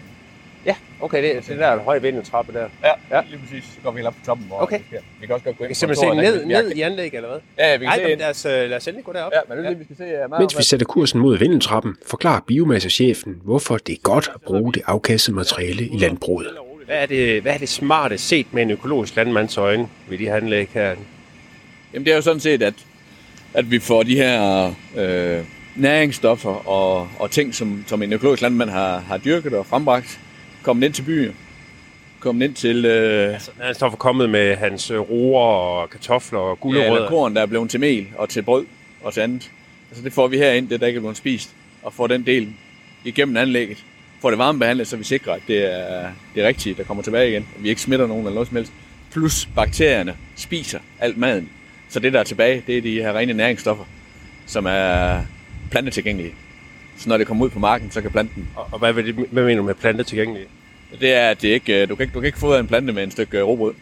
Ja, 0.66 0.76
okay, 1.02 1.24
det, 1.36 1.48
det 1.48 1.58
der 1.60 1.68
er 1.68 1.74
en 1.74 1.80
høj 1.80 2.00
vindeltrappe 2.00 2.54
der. 2.54 2.60
Ja, 2.84 2.88
Ja. 3.12 3.16
ja. 3.18 3.22
lige 3.30 3.40
præcis. 3.40 3.64
Så 3.64 3.78
går 3.84 3.92
vi 3.92 3.98
helt 3.98 4.08
op 4.08 4.14
på 4.14 4.26
toppen. 4.26 4.46
Hvor 4.48 4.62
Okay. 4.62 4.78
Vi, 4.80 4.84
skal. 4.88 5.00
vi 5.22 5.26
kan 5.26 5.34
også 5.36 5.46
godt 5.46 5.58
gå 5.58 5.64
ind 5.64 5.68
Vi 5.68 5.74
kan 5.74 5.76
simpelthen 5.76 6.10
se 6.16 6.22
ned, 6.22 6.46
ned 6.46 6.72
i 6.72 6.82
anlæg, 6.82 7.14
eller 7.14 7.30
hvad? 7.30 7.40
Ja, 7.60 7.72
vi 7.78 7.86
kan 7.86 7.86
Nej, 7.86 7.96
se 8.06 8.12
ind. 8.12 8.20
lad 8.20 8.30
os, 8.30 8.46
øh, 8.46 8.52
lad 8.70 8.74
os 8.78 8.88
endelig 8.88 9.06
gå 9.06 9.14
derop. 9.14 9.32
Ja, 9.34 9.40
men 9.50 9.58
det 9.58 9.66
er 9.66 9.70
det, 9.70 9.80
vi 9.80 9.84
skal 9.84 9.98
se. 9.98 10.04
meget 10.04 10.40
Mens 10.40 10.58
vi 10.58 10.64
sætter 10.64 10.86
kursen 10.86 11.20
mod 11.20 11.38
vindeltrappen, 11.38 11.96
forklarer 12.08 12.42
biomassechefen, 12.48 13.42
hvorfor 13.44 13.78
det 13.78 13.94
er 13.94 14.02
godt 14.04 14.32
at 14.36 14.42
bruge 14.42 14.74
det 14.74 14.82
afkastede 14.86 15.36
materiale 15.36 15.88
i 15.88 15.98
landbruget. 15.98 16.48
Hvad 16.88 17.02
er, 17.02 17.06
det, 17.06 17.42
hvad 17.42 17.54
er 17.54 17.58
det 17.58 17.70
smarte 17.70 18.18
set 18.18 18.54
med 18.54 18.64
en 18.64 18.72
økologisk 18.72 19.16
landmands 19.16 19.58
øjne 19.58 19.88
ved 20.10 20.18
de 20.18 20.24
her 20.24 20.36
anlæg 20.36 20.70
her? 20.74 20.96
Jamen 21.94 22.06
det 22.06 22.12
er 22.12 22.16
jo 22.16 22.22
sådan 22.22 22.40
set, 22.40 22.64
at, 22.64 22.74
at 23.54 23.72
vi 23.72 23.80
får 23.80 24.04
de 24.04 24.16
her 24.16 24.68
øh, 24.98 25.44
næringsstoffer 25.76 26.68
og, 26.68 27.10
og 27.20 27.32
ting, 27.32 27.56
som, 27.56 27.84
som 27.88 28.04
en 28.04 28.14
økologisk 28.14 28.42
landmand 28.42 28.70
har, 28.70 29.00
har 29.00 29.18
dyrket 29.18 29.54
og 29.54 29.66
frembragt, 29.66 30.20
kommet 30.64 30.86
ind 30.86 30.94
til 30.94 31.04
byen. 31.04 31.36
Kommet 32.20 32.46
ind 32.46 32.56
til 32.56 32.86
øh, 32.86 33.40
Altså, 33.60 33.90
for 33.90 33.98
kommet 33.98 34.30
med 34.30 34.56
hans 34.56 34.92
øh, 34.92 35.00
roer 35.00 35.44
og 35.44 35.90
kartofler 35.90 36.40
og 36.40 36.50
ja, 36.50 36.62
gulerødder. 36.62 36.96
eller 36.96 37.10
korn, 37.10 37.36
der 37.36 37.42
er 37.42 37.46
blevet 37.46 37.70
til 37.70 37.80
mel 37.80 38.08
og 38.18 38.30
til 38.30 38.42
brød 38.42 38.66
og 39.04 39.14
til 39.14 39.22
andet. 39.22 39.52
Altså 39.90 40.04
det 40.04 40.14
får 40.14 40.28
vi 40.28 40.38
herind, 40.38 40.70
det 40.70 40.80
der 40.80 40.88
ikke 40.88 40.98
er 40.98 41.02
blevet 41.02 41.18
spist, 41.18 41.50
og 41.84 41.94
får 41.94 42.08
den 42.08 42.26
del 42.26 42.54
igennem 43.04 43.38
anlægget. 43.38 43.84
Får 44.22 44.30
det 44.30 44.40
varmebehandlet, 44.40 44.88
så 44.88 44.98
vi 44.98 45.04
sikrer, 45.04 45.34
at 45.34 45.42
det 45.48 45.66
er 45.66 46.12
det 46.36 46.44
rigtige, 46.44 46.76
der 46.76 46.84
kommer 46.84 47.04
tilbage 47.04 47.30
igen. 47.30 47.48
At 47.58 47.64
vi 47.64 47.70
ikke 47.70 47.82
smitter 47.82 48.08
nogen 48.08 48.24
eller 48.24 48.34
noget 48.34 48.48
som 48.48 48.58
helst. 48.58 48.72
Plus 49.12 49.50
bakterierne 49.56 50.16
spiser 50.36 50.80
alt 51.00 51.18
maden. 51.18 51.50
Så 51.90 52.00
det, 52.00 52.14
der 52.14 52.20
er 52.20 52.24
tilbage, 52.24 52.64
det 52.68 52.78
er 52.78 52.82
de 52.82 53.02
her 53.02 53.14
rene 53.14 53.34
næringsstoffer, 53.34 53.84
som 54.46 54.66
er 54.66 55.22
plantetilgængelige. 55.72 56.34
Så 56.98 57.10
når 57.10 57.18
det 57.18 57.28
kommer 57.28 57.46
ud 57.46 57.50
på 57.50 57.60
marken, 57.60 57.92
så 57.92 58.02
kan 58.02 58.12
planten... 58.12 58.50
Og, 58.56 58.68
og 58.72 58.80
hvad, 58.80 58.94
vil 58.94 59.06
det, 59.06 59.28
hvad 59.32 59.44
mener 59.44 59.62
du 59.62 59.64
med 59.64 59.76
plante 59.76 60.04
tilgængelige? 60.04 60.48
Det 61.00 61.14
er, 61.14 61.30
at 61.30 61.42
det 61.42 61.48
ikke, 61.48 61.86
du, 61.86 61.96
kan 61.96 62.04
ikke, 62.04 62.14
du 62.14 62.20
kan 62.20 62.28
ikke 62.28 62.40
fodre 62.40 62.60
en 62.60 62.68
plante 62.68 62.94
med 62.94 63.04
en 63.04 63.12
stykke 63.12 63.38
øh, 63.38 63.44
råbrød. 63.44 63.74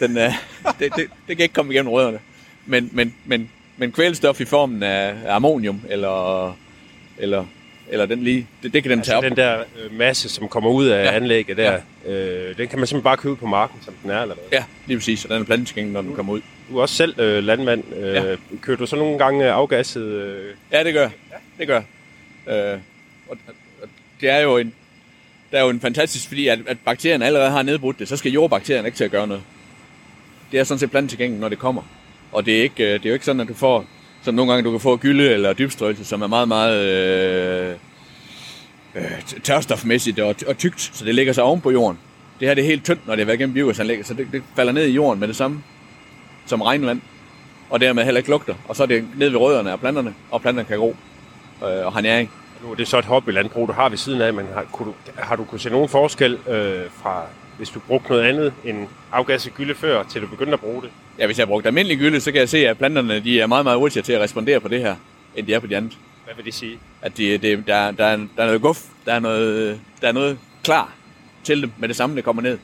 Den, 0.00 0.16
er, 0.16 0.32
det, 0.78 0.92
det, 0.96 1.06
det 1.28 1.36
kan 1.36 1.42
ikke 1.42 1.54
komme 1.54 1.72
igennem 1.72 1.92
rødderne. 1.92 2.18
Men, 2.66 2.90
men, 2.92 3.14
men, 3.24 3.50
men 3.76 3.92
kvælstof 3.92 4.40
i 4.40 4.44
formen 4.44 4.82
af 4.82 5.14
ammonium, 5.28 5.80
eller, 5.88 6.48
eller, 7.18 7.44
eller 7.90 8.06
den 8.06 8.22
lige, 8.24 8.46
det, 8.62 8.72
det 8.72 8.82
kan 8.82 8.90
den 8.92 9.02
tage 9.02 9.16
Altså 9.16 9.16
op. 9.16 9.22
den 9.24 9.36
der 9.36 9.58
øh, 9.84 9.98
masse, 9.98 10.28
som 10.28 10.48
kommer 10.48 10.70
ud 10.70 10.86
af 10.86 11.04
Ja. 11.04 11.10
ja. 11.10 11.16
anlægget 11.16 11.56
der, 11.56 11.78
ja. 12.06 12.12
øh, 12.12 12.56
den 12.58 12.68
kan 12.68 12.78
man 12.78 12.86
simpelthen 12.86 13.02
bare 13.02 13.16
købe 13.16 13.36
på 13.36 13.46
marken, 13.46 13.78
som 13.84 13.94
den 14.02 14.10
er, 14.10 14.22
eller 14.22 14.34
hvad? 14.34 14.44
Ja, 14.52 14.64
lige 14.86 14.98
præcis. 14.98 15.24
Og 15.24 15.30
den 15.30 15.40
er 15.42 15.46
plantetilgængelig, 15.46 15.92
når 15.94 16.02
den 16.02 16.14
kommer 16.14 16.32
ud. 16.32 16.40
Du 16.70 16.78
er 16.78 16.82
også 16.82 16.94
selv 16.94 17.20
øh, 17.20 17.44
landmand. 17.44 17.84
Øh, 17.96 18.02
Ja. 18.14 18.22
ja. 18.30 18.36
Kører 18.62 18.76
du 18.76 18.86
så 18.86 18.96
nogle 18.96 19.18
gange 19.18 19.44
øh, 19.48 19.54
afgasset... 19.54 20.02
Øh, 20.02 20.54
Ja, 20.72 20.84
det 20.84 20.94
gør 20.94 21.00
jeg. 21.00 21.10
Det 21.58 21.66
gør 21.66 21.80
øh, 22.48 22.78
og, 23.28 23.36
og 23.82 23.88
det 24.20 24.30
er 24.30 24.38
jo 24.40 24.56
en, 24.56 24.74
der 25.52 25.58
er 25.58 25.62
jo 25.62 25.70
en 25.70 25.80
fantastisk, 25.80 26.28
fordi 26.28 26.48
at, 26.48 26.58
at 26.66 26.76
bakterierne 26.84 27.26
allerede 27.26 27.50
har 27.50 27.62
nedbrudt 27.62 27.98
det, 27.98 28.08
så 28.08 28.16
skal 28.16 28.32
jordbakterierne 28.32 28.88
ikke 28.88 28.96
til 28.96 29.04
at 29.04 29.10
gøre 29.10 29.26
noget. 29.26 29.42
Det 30.52 30.60
er 30.60 30.64
sådan 30.64 30.78
set 30.78 30.90
plantetilgængeligt, 30.90 31.40
når 31.40 31.48
det 31.48 31.58
kommer. 31.58 31.82
Og 32.32 32.46
det 32.46 32.58
er, 32.58 32.62
ikke, 32.62 32.84
øh, 32.84 32.92
det 32.92 33.06
er 33.06 33.10
jo 33.10 33.14
ikke 33.14 33.24
sådan, 33.24 33.40
at 33.40 33.48
du 33.48 33.54
får, 33.54 33.84
som 34.26 34.34
nogle 34.34 34.52
gange 34.52 34.64
du 34.64 34.70
kan 34.70 34.80
få 34.80 34.96
gylde 34.96 35.30
eller 35.30 35.52
dybstrøelse, 35.52 36.04
som 36.04 36.22
er 36.22 36.26
meget, 36.26 36.48
meget 36.48 36.76
øh, 36.84 37.76
øh, 38.94 39.22
tørstofmæssigt 39.42 40.20
og, 40.20 40.34
og 40.46 40.58
tykt, 40.58 40.80
så 40.80 41.04
det 41.04 41.14
ligger 41.14 41.32
sig 41.32 41.44
oven 41.44 41.60
på 41.60 41.70
jorden. 41.70 41.98
Det 42.40 42.48
her 42.48 42.54
det 42.54 42.62
er 42.62 42.66
helt 42.66 42.84
tyndt, 42.84 43.06
når 43.06 43.14
det 43.14 43.20
har 43.20 43.26
været 43.26 43.38
gennem 43.38 43.54
biogasanlægget, 43.54 44.06
så 44.06 44.14
det, 44.14 44.28
det 44.32 44.42
falder 44.56 44.72
ned 44.72 44.86
i 44.86 44.92
jorden 44.92 45.20
med 45.20 45.28
det 45.28 45.36
samme 45.36 45.62
som 46.46 46.62
regnvand, 46.62 47.00
og 47.70 47.80
dermed 47.80 48.04
heller 48.04 48.18
ikke 48.18 48.30
lugter. 48.30 48.54
Og 48.68 48.76
så 48.76 48.82
er 48.82 48.86
det 48.86 49.04
ned 49.16 49.28
ved 49.28 49.38
rødderne 49.38 49.72
af 49.72 49.80
planterne, 49.80 50.14
og 50.30 50.42
planterne 50.42 50.68
kan 50.68 50.78
gro 50.78 50.96
øh, 51.62 51.86
og 51.86 51.92
har 51.92 52.00
næring. 52.00 52.30
nu 52.62 52.70
er 52.70 52.74
det 52.74 52.88
så 52.88 52.98
et 52.98 53.04
hobbylandbrug, 53.04 53.68
du 53.68 53.72
har 53.72 53.88
ved 53.88 53.98
siden 53.98 54.20
af, 54.20 54.34
men 54.34 54.46
har, 54.54 54.64
kunne 54.72 54.88
du, 54.88 54.94
har 55.16 55.36
du 55.36 55.44
kunnet 55.44 55.62
se 55.62 55.70
nogen 55.70 55.88
forskel 55.88 56.38
øh, 56.48 56.90
fra, 57.02 57.22
hvis 57.56 57.68
du 57.70 57.80
brugte 57.80 58.08
noget 58.08 58.22
andet 58.24 58.52
end 58.64 58.86
afgasset 59.12 59.54
gylde 59.54 59.74
før, 59.74 60.02
til 60.02 60.22
du 60.22 60.26
begyndte 60.26 60.52
at 60.52 60.60
bruge 60.60 60.82
det? 60.82 60.90
Ja, 61.18 61.26
hvis 61.26 61.38
jeg 61.38 61.42
har 61.44 61.46
brugt 61.48 61.66
almindelig 61.66 61.98
gylde, 61.98 62.20
så 62.20 62.32
kan 62.32 62.40
jeg 62.40 62.48
se, 62.48 62.68
at 62.68 62.78
planterne 62.78 63.20
de 63.20 63.40
er 63.40 63.46
meget, 63.46 63.64
meget 63.64 63.78
hurtigere 63.78 64.04
til 64.04 64.12
at 64.12 64.20
respondere 64.20 64.60
på 64.60 64.68
det 64.68 64.80
her, 64.80 64.96
end 65.36 65.46
de 65.46 65.54
er 65.54 65.60
på 65.60 65.66
de 65.66 65.76
andre. 65.76 65.96
Hvad 66.24 66.34
vil 66.36 66.44
det 66.44 66.54
sige? 66.54 66.78
At 67.02 67.16
de, 67.16 67.38
det, 67.38 67.66
der, 67.66 67.74
er- 67.74 67.90
der, 67.90 68.04
er, 68.04 68.16
der 68.16 68.42
er 68.42 68.46
noget 68.46 68.62
guf, 68.62 68.82
der 69.06 69.12
er 69.12 69.18
noget, 69.20 69.80
der 70.00 70.08
er 70.08 70.12
noget 70.12 70.38
klar 70.64 70.92
til 71.44 71.62
dem 71.62 71.70
med 71.78 71.88
det 71.88 71.96
samme, 71.96 72.16
der 72.16 72.22
kommer 72.22 72.42
ned. 72.42 72.58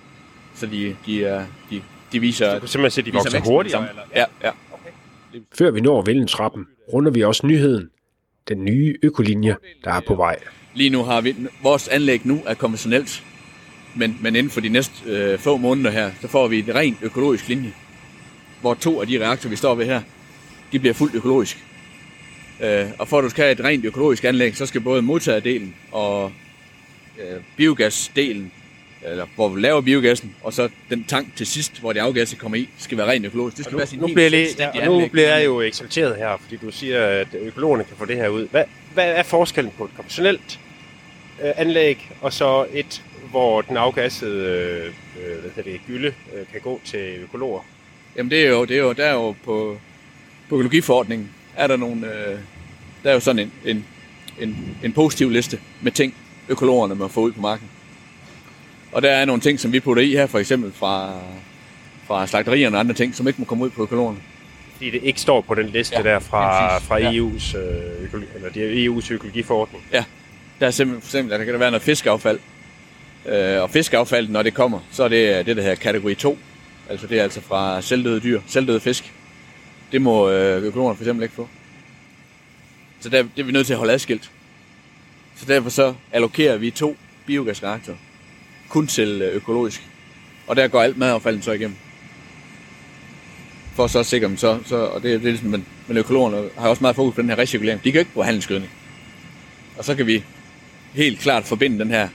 Så 0.55 0.67
de, 0.67 0.97
de, 1.07 1.47
de, 1.71 1.83
de 2.13 2.21
viser... 2.21 2.55
Du 2.55 2.59
kan 2.61 2.69
simpelthen 2.69 2.91
se, 2.91 3.01
at 3.01 3.07
de 3.07 3.11
viser 3.11 3.19
vokser 3.19 3.39
det 3.39 3.49
hurtigere? 3.49 3.89
Eller? 3.89 4.03
Ja, 4.15 4.25
ja. 4.45 4.51
Før 5.59 5.71
vi 5.71 5.81
når 5.81 6.03
vindeltrappen, 6.03 6.67
runder 6.93 7.11
vi 7.11 7.25
også 7.25 7.47
nyheden. 7.47 7.89
Den 8.49 8.65
nye 8.65 8.97
økolinje, 9.03 9.57
der 9.85 9.93
er 9.93 10.01
på 10.07 10.15
vej. 10.15 10.39
Lige 10.75 10.91
nu 10.91 11.03
har 11.05 11.21
vi... 11.21 11.37
Vores 11.63 11.89
anlæg 11.89 12.21
nu 12.27 12.43
er 12.47 12.55
konventionelt, 12.55 13.25
men, 13.95 14.19
men 14.21 14.37
inden 14.37 14.51
for 14.51 14.61
de 14.61 14.69
næste 14.69 14.93
øh, 15.07 15.39
få 15.39 15.57
måneder 15.57 15.91
her, 15.91 16.11
så 16.21 16.29
får 16.29 16.49
vi 16.49 16.59
et 16.59 16.75
rent 16.75 16.99
økologisk 17.03 17.49
linje, 17.49 17.73
hvor 18.61 18.75
to 18.75 19.01
af 19.01 19.07
de 19.07 19.19
reaktorer, 19.21 19.51
vi 19.51 19.57
står 19.57 19.75
ved 19.75 19.87
her, 19.87 20.01
de 20.73 20.79
bliver 20.79 20.95
fuldt 20.95 21.15
økologisk. 21.15 21.65
Øh, 22.61 22.87
og 22.99 23.09
for 23.09 23.19
at 23.19 23.25
du 23.25 23.29
skal 23.31 23.43
have 23.45 23.53
et 23.53 23.65
rent 23.65 23.85
økologisk 23.85 24.25
anlæg, 24.25 24.57
så 24.57 24.67
skal 24.67 24.81
både 24.81 25.03
modtagerdelen 25.03 25.75
og 25.93 26.33
øh, 27.19 27.41
biogasdelen, 27.57 28.53
eller 29.05 29.27
hvor 29.35 29.49
vi 29.49 29.61
laver 29.61 29.81
biogassen, 29.81 30.35
og 30.43 30.53
så 30.53 30.69
den 30.91 31.05
tank 31.05 31.37
til 31.37 31.47
sidst, 31.47 31.81
hvor 31.81 31.93
det 31.93 32.01
afgasset 32.01 32.39
kommer 32.39 32.59
i, 32.59 32.69
skal 32.79 32.99
være 32.99 33.07
rent 33.11 33.27
økologisk. 33.27 33.57
Det 33.57 33.65
skal 33.65 33.73
Nu, 33.75 33.79
være 33.79 33.87
sin 33.87 33.99
nu, 33.99 34.07
bliver 34.07 34.29
lige, 34.29 34.49
ja, 34.75 34.87
nu 34.87 35.09
bliver 35.13 35.37
jeg 35.37 35.45
jo 35.45 35.61
eksalteret 35.61 36.17
her, 36.17 36.37
fordi 36.43 36.57
du 36.57 36.71
siger, 36.71 37.07
at 37.07 37.27
økologerne 37.35 37.85
kan 37.85 37.97
få 37.97 38.05
det 38.05 38.17
her 38.17 38.29
ud. 38.29 38.49
Hvad, 38.51 38.65
hvad 38.95 39.13
er 39.13 39.23
forskellen 39.23 39.73
på 39.79 39.85
et 39.85 39.91
konventionelt 39.97 40.61
øh, 41.45 41.51
anlæg, 41.57 42.09
og 42.21 42.33
så 42.33 42.67
et, 42.73 43.03
hvor 43.33 43.63
den 43.63 43.77
afgassede 43.77 44.47
øh, 44.47 45.41
hvad 45.41 45.51
hedder 45.57 45.71
det, 45.73 45.81
gylde 45.87 46.07
øh, 46.09 46.47
kan 46.53 46.61
gå 46.61 46.81
til 46.85 47.17
økologer? 47.23 47.61
Jamen 48.17 48.31
det 48.31 48.47
er 48.47 48.49
jo, 48.51 48.65
det 48.65 48.77
er 48.77 48.81
jo, 48.83 48.93
der 48.93 49.05
er 49.05 49.13
jo 49.13 49.33
på, 49.45 49.79
på 50.49 50.55
økologiforordningen, 50.55 51.31
er 51.57 51.67
der 51.67 51.77
nogle, 51.77 52.07
øh, 52.07 52.39
der 53.03 53.11
er 53.11 53.15
jo 53.15 53.21
sådan 53.21 53.39
en, 53.39 53.53
en, 53.65 53.85
en, 54.41 54.77
en 54.85 54.93
positiv 54.93 55.31
liste 55.31 55.59
med 55.81 55.93
ting, 55.93 56.15
økologerne 56.49 56.95
må 56.95 57.09
få 57.09 57.21
ud 57.21 57.33
på 57.33 57.41
marken. 57.41 57.69
Og 58.93 59.03
der 59.03 59.11
er 59.11 59.25
nogle 59.25 59.41
ting, 59.43 59.61
som 59.61 59.73
vi 59.73 59.81
putter 59.81 60.03
i 60.03 60.11
her, 60.11 60.27
for 60.27 60.39
eksempel 60.39 60.73
fra, 60.73 61.13
fra 62.07 62.27
slagterierne 62.27 62.77
og 62.77 62.81
andre 62.81 62.95
ting, 62.95 63.15
som 63.15 63.29
ikke 63.29 63.39
må 63.41 63.45
komme 63.45 63.65
ud 63.65 63.71
på 63.71 63.83
økologerne. 63.83 64.19
Fordi 64.73 64.91
det 64.91 65.01
ikke 65.03 65.21
står 65.21 65.41
på 65.41 65.55
den 65.55 65.67
liste 65.69 65.97
Ja, 65.97 66.03
ja, 66.09 66.13
der 66.15 66.19
fra, 66.19 66.79
fra 66.79 66.99
Ja. 66.99 67.11
EU's, 67.11 67.57
øh, 67.59 68.05
økologi, 68.05 68.27
eller 68.35 68.51
det 68.51 68.63
er 68.87 68.91
EU's 68.91 69.13
økologiforordning. 69.13 69.85
Der 70.61 70.67
er 70.67 70.71
simpelthen, 70.71 71.03
for 71.03 71.09
eksempel, 71.09 71.39
der 71.39 71.45
kan 71.45 71.53
der 71.53 71.59
være 71.59 71.71
noget 71.71 71.83
fiskeaffald. 71.83 72.39
Øh, 73.27 73.63
og 73.63 73.71
fiskeaffald, 73.71 74.29
når 74.29 74.43
det 74.43 74.55
kommer, 74.55 74.81
så 74.93 75.05
er 75.05 75.09
det 75.09 75.39
øh, 75.39 75.47
det, 75.47 75.57
der 75.57 75.63
hedder 75.63 75.77
kategori 75.77 76.15
2. 76.15 76.39
Altså 76.91 77.07
det 77.07 77.19
er 77.19 77.23
altså 77.23 77.41
fra 77.41 77.83
selvdøde 77.83 78.21
dyr, 78.21 78.41
selvdøde 78.47 78.81
fisk. 78.81 79.13
Det 79.93 80.03
må 80.03 80.31
øh, 80.31 80.63
økologerne 80.63 80.97
for 80.97 81.03
eksempel 81.05 81.23
ikke 81.23 81.35
få. 81.35 81.49
Så 83.01 83.09
der, 83.09 83.23
det 83.23 83.31
er 83.39 83.45
vi 83.45 83.53
nødt 83.53 83.67
til 83.67 83.73
at 83.73 83.79
holde 83.79 83.93
adskilt. 83.93 84.31
Så 85.37 85.45
derfor 85.47 85.71
så 85.71 85.95
allokerer 86.13 86.57
vi 86.57 86.71
to 86.71 86.97
biogasreaktorer 87.27 87.97
kun 88.69 88.87
til 88.87 89.23
øh, 89.23 89.35
økologisk. 89.35 89.83
Og 90.47 90.57
der 90.57 90.69
går 90.69 90.83
alt 90.83 90.97
madaffaldet 90.99 91.45
så 91.45 91.53
igennem. 91.53 91.77
For 93.75 93.87
så 93.87 93.99
at 93.99 94.07
sikre 94.07 94.29
dem 94.29 94.37
så, 94.37 94.59
så 94.67 94.77
og 94.77 95.03
det, 95.03 95.09
er- 95.15 95.19
det 95.19 95.27
er 95.27 95.31
ligesom, 95.31 95.49
men, 95.51 95.67
men 95.87 95.97
økologerne 95.97 96.49
har 96.59 96.69
også 96.69 96.81
meget 96.85 96.97
fokus 96.97 97.15
på 97.15 97.23
den 97.23 97.31
her 97.31 97.39
recirkulering. 97.39 97.85
De 97.85 97.93
kan 97.93 97.99
jo 97.99 98.01
ikke 98.01 98.13
bruge 98.13 98.27
handelsgødning. 98.27 98.73
Og 99.79 99.85
så 99.85 99.95
kan 99.95 100.07
vi 100.07 100.23
helt 100.95 101.19
klart 101.19 101.45
forbinde 101.45 101.79
den 101.79 101.91
her 101.91 102.09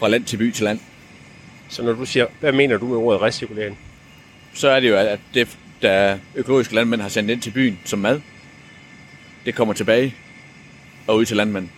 fra 0.00 0.08
land 0.08 0.24
til 0.24 0.36
by 0.36 0.52
til 0.52 0.64
land. 0.64 0.80
Så 1.68 1.82
når 1.82 1.92
du 1.92 2.06
siger, 2.06 2.26
hvad 2.40 2.52
mener 2.52 2.76
du 2.76 2.86
med 2.86 2.96
ordet 2.96 3.22
recirkulering? 3.22 3.78
Så 4.54 4.68
er 4.68 4.80
det 4.80 4.88
jo, 4.88 4.96
at 4.96 5.20
det, 5.34 5.58
der 5.82 6.18
økologiske 6.34 6.74
landmænd 6.74 7.00
har 7.00 7.08
sendt 7.08 7.30
ind 7.30 7.42
til 7.42 7.50
byen 7.50 7.78
som 7.84 7.98
mad, 7.98 8.20
det 9.44 9.54
kommer 9.54 9.74
tilbage 9.74 10.14
og 11.06 11.16
ud 11.16 11.24
til 11.24 11.36
landmanden. 11.36 11.72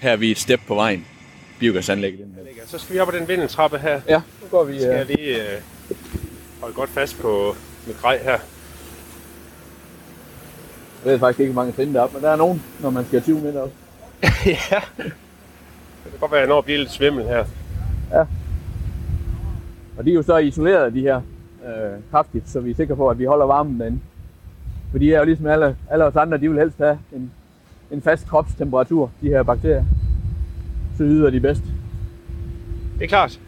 Her 0.00 0.12
er 0.12 0.16
vi 0.16 0.30
et 0.30 0.38
step 0.38 0.60
på 0.66 0.74
vejen. 0.74 1.06
Biogasanlægget. 1.58 2.26
Så 2.66 2.78
skal 2.78 2.94
vi 2.94 3.00
op 3.00 3.14
ad 3.14 3.18
den 3.20 3.28
vindeltrappe 3.28 3.78
her. 3.78 4.00
Ja, 4.08 4.20
nu 4.42 4.48
går 4.50 4.64
vi... 4.64 4.78
Skal 4.78 4.90
jeg 4.90 5.06
lige 5.06 5.52
øh, 5.52 5.60
holde 6.60 6.74
godt 6.74 6.90
fast 6.90 7.20
på 7.20 7.56
mit 7.86 7.96
grej 7.96 8.18
her. 8.22 8.38
Jeg 11.04 11.12
ved 11.12 11.18
faktisk 11.18 11.40
ikke, 11.40 11.52
hvor 11.52 11.62
mange 11.62 11.76
trin 11.76 11.94
der 11.94 12.00
er 12.00 12.04
op, 12.04 12.14
men 12.14 12.22
der 12.22 12.30
er 12.30 12.36
nogen, 12.36 12.62
når 12.80 12.90
man 12.90 13.06
skal 13.06 13.22
20 13.22 13.40
meter 13.40 13.60
op. 13.60 13.72
ja. 14.46 14.80
Det 16.04 16.10
kan 16.12 16.20
godt 16.20 16.32
være, 16.32 16.40
at 16.40 16.42
jeg 16.46 16.48
når 16.48 16.58
at 16.58 16.64
blive 16.64 16.78
lidt 16.78 16.90
svimmel 16.90 17.24
her. 17.24 17.44
Og 19.98 20.04
de 20.04 20.10
er 20.10 20.14
jo 20.14 20.22
så 20.22 20.36
isoleret, 20.36 20.94
de 20.94 21.00
her, 21.00 21.16
øh, 21.66 22.00
kraftigt, 22.10 22.48
så 22.48 22.60
vi 22.60 22.70
er 22.70 22.74
sikre 22.74 22.96
på, 22.96 23.08
at 23.08 23.18
vi 23.18 23.24
holder 23.24 23.46
varmen 23.46 23.80
derinde. 23.80 23.98
For 24.90 24.98
de 24.98 25.14
er 25.14 25.18
jo 25.18 25.24
ligesom 25.24 25.46
alle, 25.46 25.76
alle 25.90 26.04
os 26.04 26.16
andre, 26.16 26.38
de 26.38 26.50
vil 26.50 26.58
helst 26.58 26.78
have 26.78 26.98
en, 27.12 27.30
en 27.90 28.02
fast 28.02 28.26
kropstemperatur, 28.28 29.10
de 29.22 29.28
her 29.28 29.42
bakterier. 29.42 29.84
Så 30.96 31.02
yder 31.04 31.30
de 31.30 31.40
bedst. 31.40 31.62
Det 32.98 33.04
er 33.04 33.08
klart. 33.08 33.40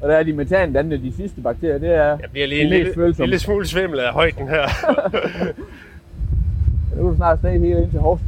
Og 0.00 0.08
der 0.08 0.14
er 0.16 0.22
de 0.22 0.32
metandannende, 0.32 0.98
de 0.98 1.12
sidste 1.12 1.40
bakterier, 1.40 1.78
det 1.78 1.88
er 1.94 2.04
Jeg 2.04 2.30
bliver 2.32 2.46
lige 2.46 2.62
en 2.62 2.68
lille, 2.68 2.94
følsomme. 2.94 3.26
lille 3.26 3.38
smule 3.38 3.66
svimmel 3.66 3.98
af 4.00 4.12
højden 4.12 4.48
her. 4.48 4.62
Nu 6.96 7.06
er 7.06 7.10
du 7.10 7.16
snart 7.16 7.40
sned 7.40 7.50
helt 7.50 7.78
ind 7.78 7.90
til 7.90 8.00
Horsens. 8.00 8.26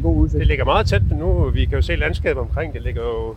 En 0.00 0.04
god 0.04 0.28
Det 0.28 0.46
ligger 0.46 0.64
meget 0.64 0.86
tæt 0.86 1.02
nu. 1.10 1.50
Vi 1.50 1.64
kan 1.64 1.74
jo 1.74 1.82
se 1.82 1.96
landskabet 1.96 2.40
omkring. 2.40 2.74
Det 2.74 2.82
ligger 2.82 3.02
jo 3.02 3.34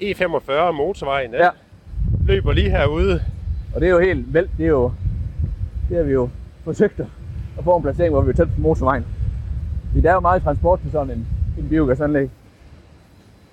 E45 0.00 0.70
motorvejen. 0.70 1.32
Ja. 1.32 1.48
Løber 2.26 2.52
lige 2.52 2.70
herude. 2.70 3.22
Og 3.74 3.80
det 3.80 3.86
er 3.86 3.90
jo 3.90 3.98
helt 3.98 4.34
vel, 4.34 4.48
det 4.58 4.64
er 4.64 4.68
jo, 4.68 4.92
det 5.88 5.96
har 5.96 6.04
vi 6.04 6.12
jo 6.12 6.28
forsøgt 6.64 7.00
at 7.58 7.64
få 7.64 7.76
en 7.76 7.82
placering, 7.82 8.14
hvor 8.14 8.22
vi 8.22 8.30
er 8.30 8.34
tæt 8.34 8.48
på 8.54 8.60
motorvejen. 8.60 9.04
Fordi 9.88 10.00
der 10.00 10.10
er 10.10 10.14
jo 10.14 10.20
meget 10.20 10.42
transport 10.42 10.80
til 10.80 10.90
sådan 10.90 11.10
en, 11.10 11.26
en 11.58 11.68
biogasanlæg. 11.68 12.30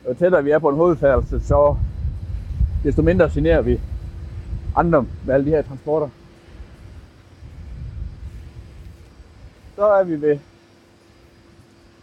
Og 0.06 0.10
jo 0.10 0.14
tættere 0.14 0.44
vi 0.44 0.52
er 0.52 0.60
på 0.60 0.70
en 0.70 0.76
hovedfærdelse, 0.76 1.40
så 1.40 1.76
desto 2.84 3.02
mindre 3.02 3.30
generer 3.34 3.62
vi 3.62 3.80
andre 4.76 5.06
med 5.26 5.34
alle 5.34 5.46
de 5.46 5.52
her 5.52 5.62
transporter. 5.62 6.10
Så 9.76 9.86
er 9.86 10.04
vi 10.04 10.22
ved 10.22 10.38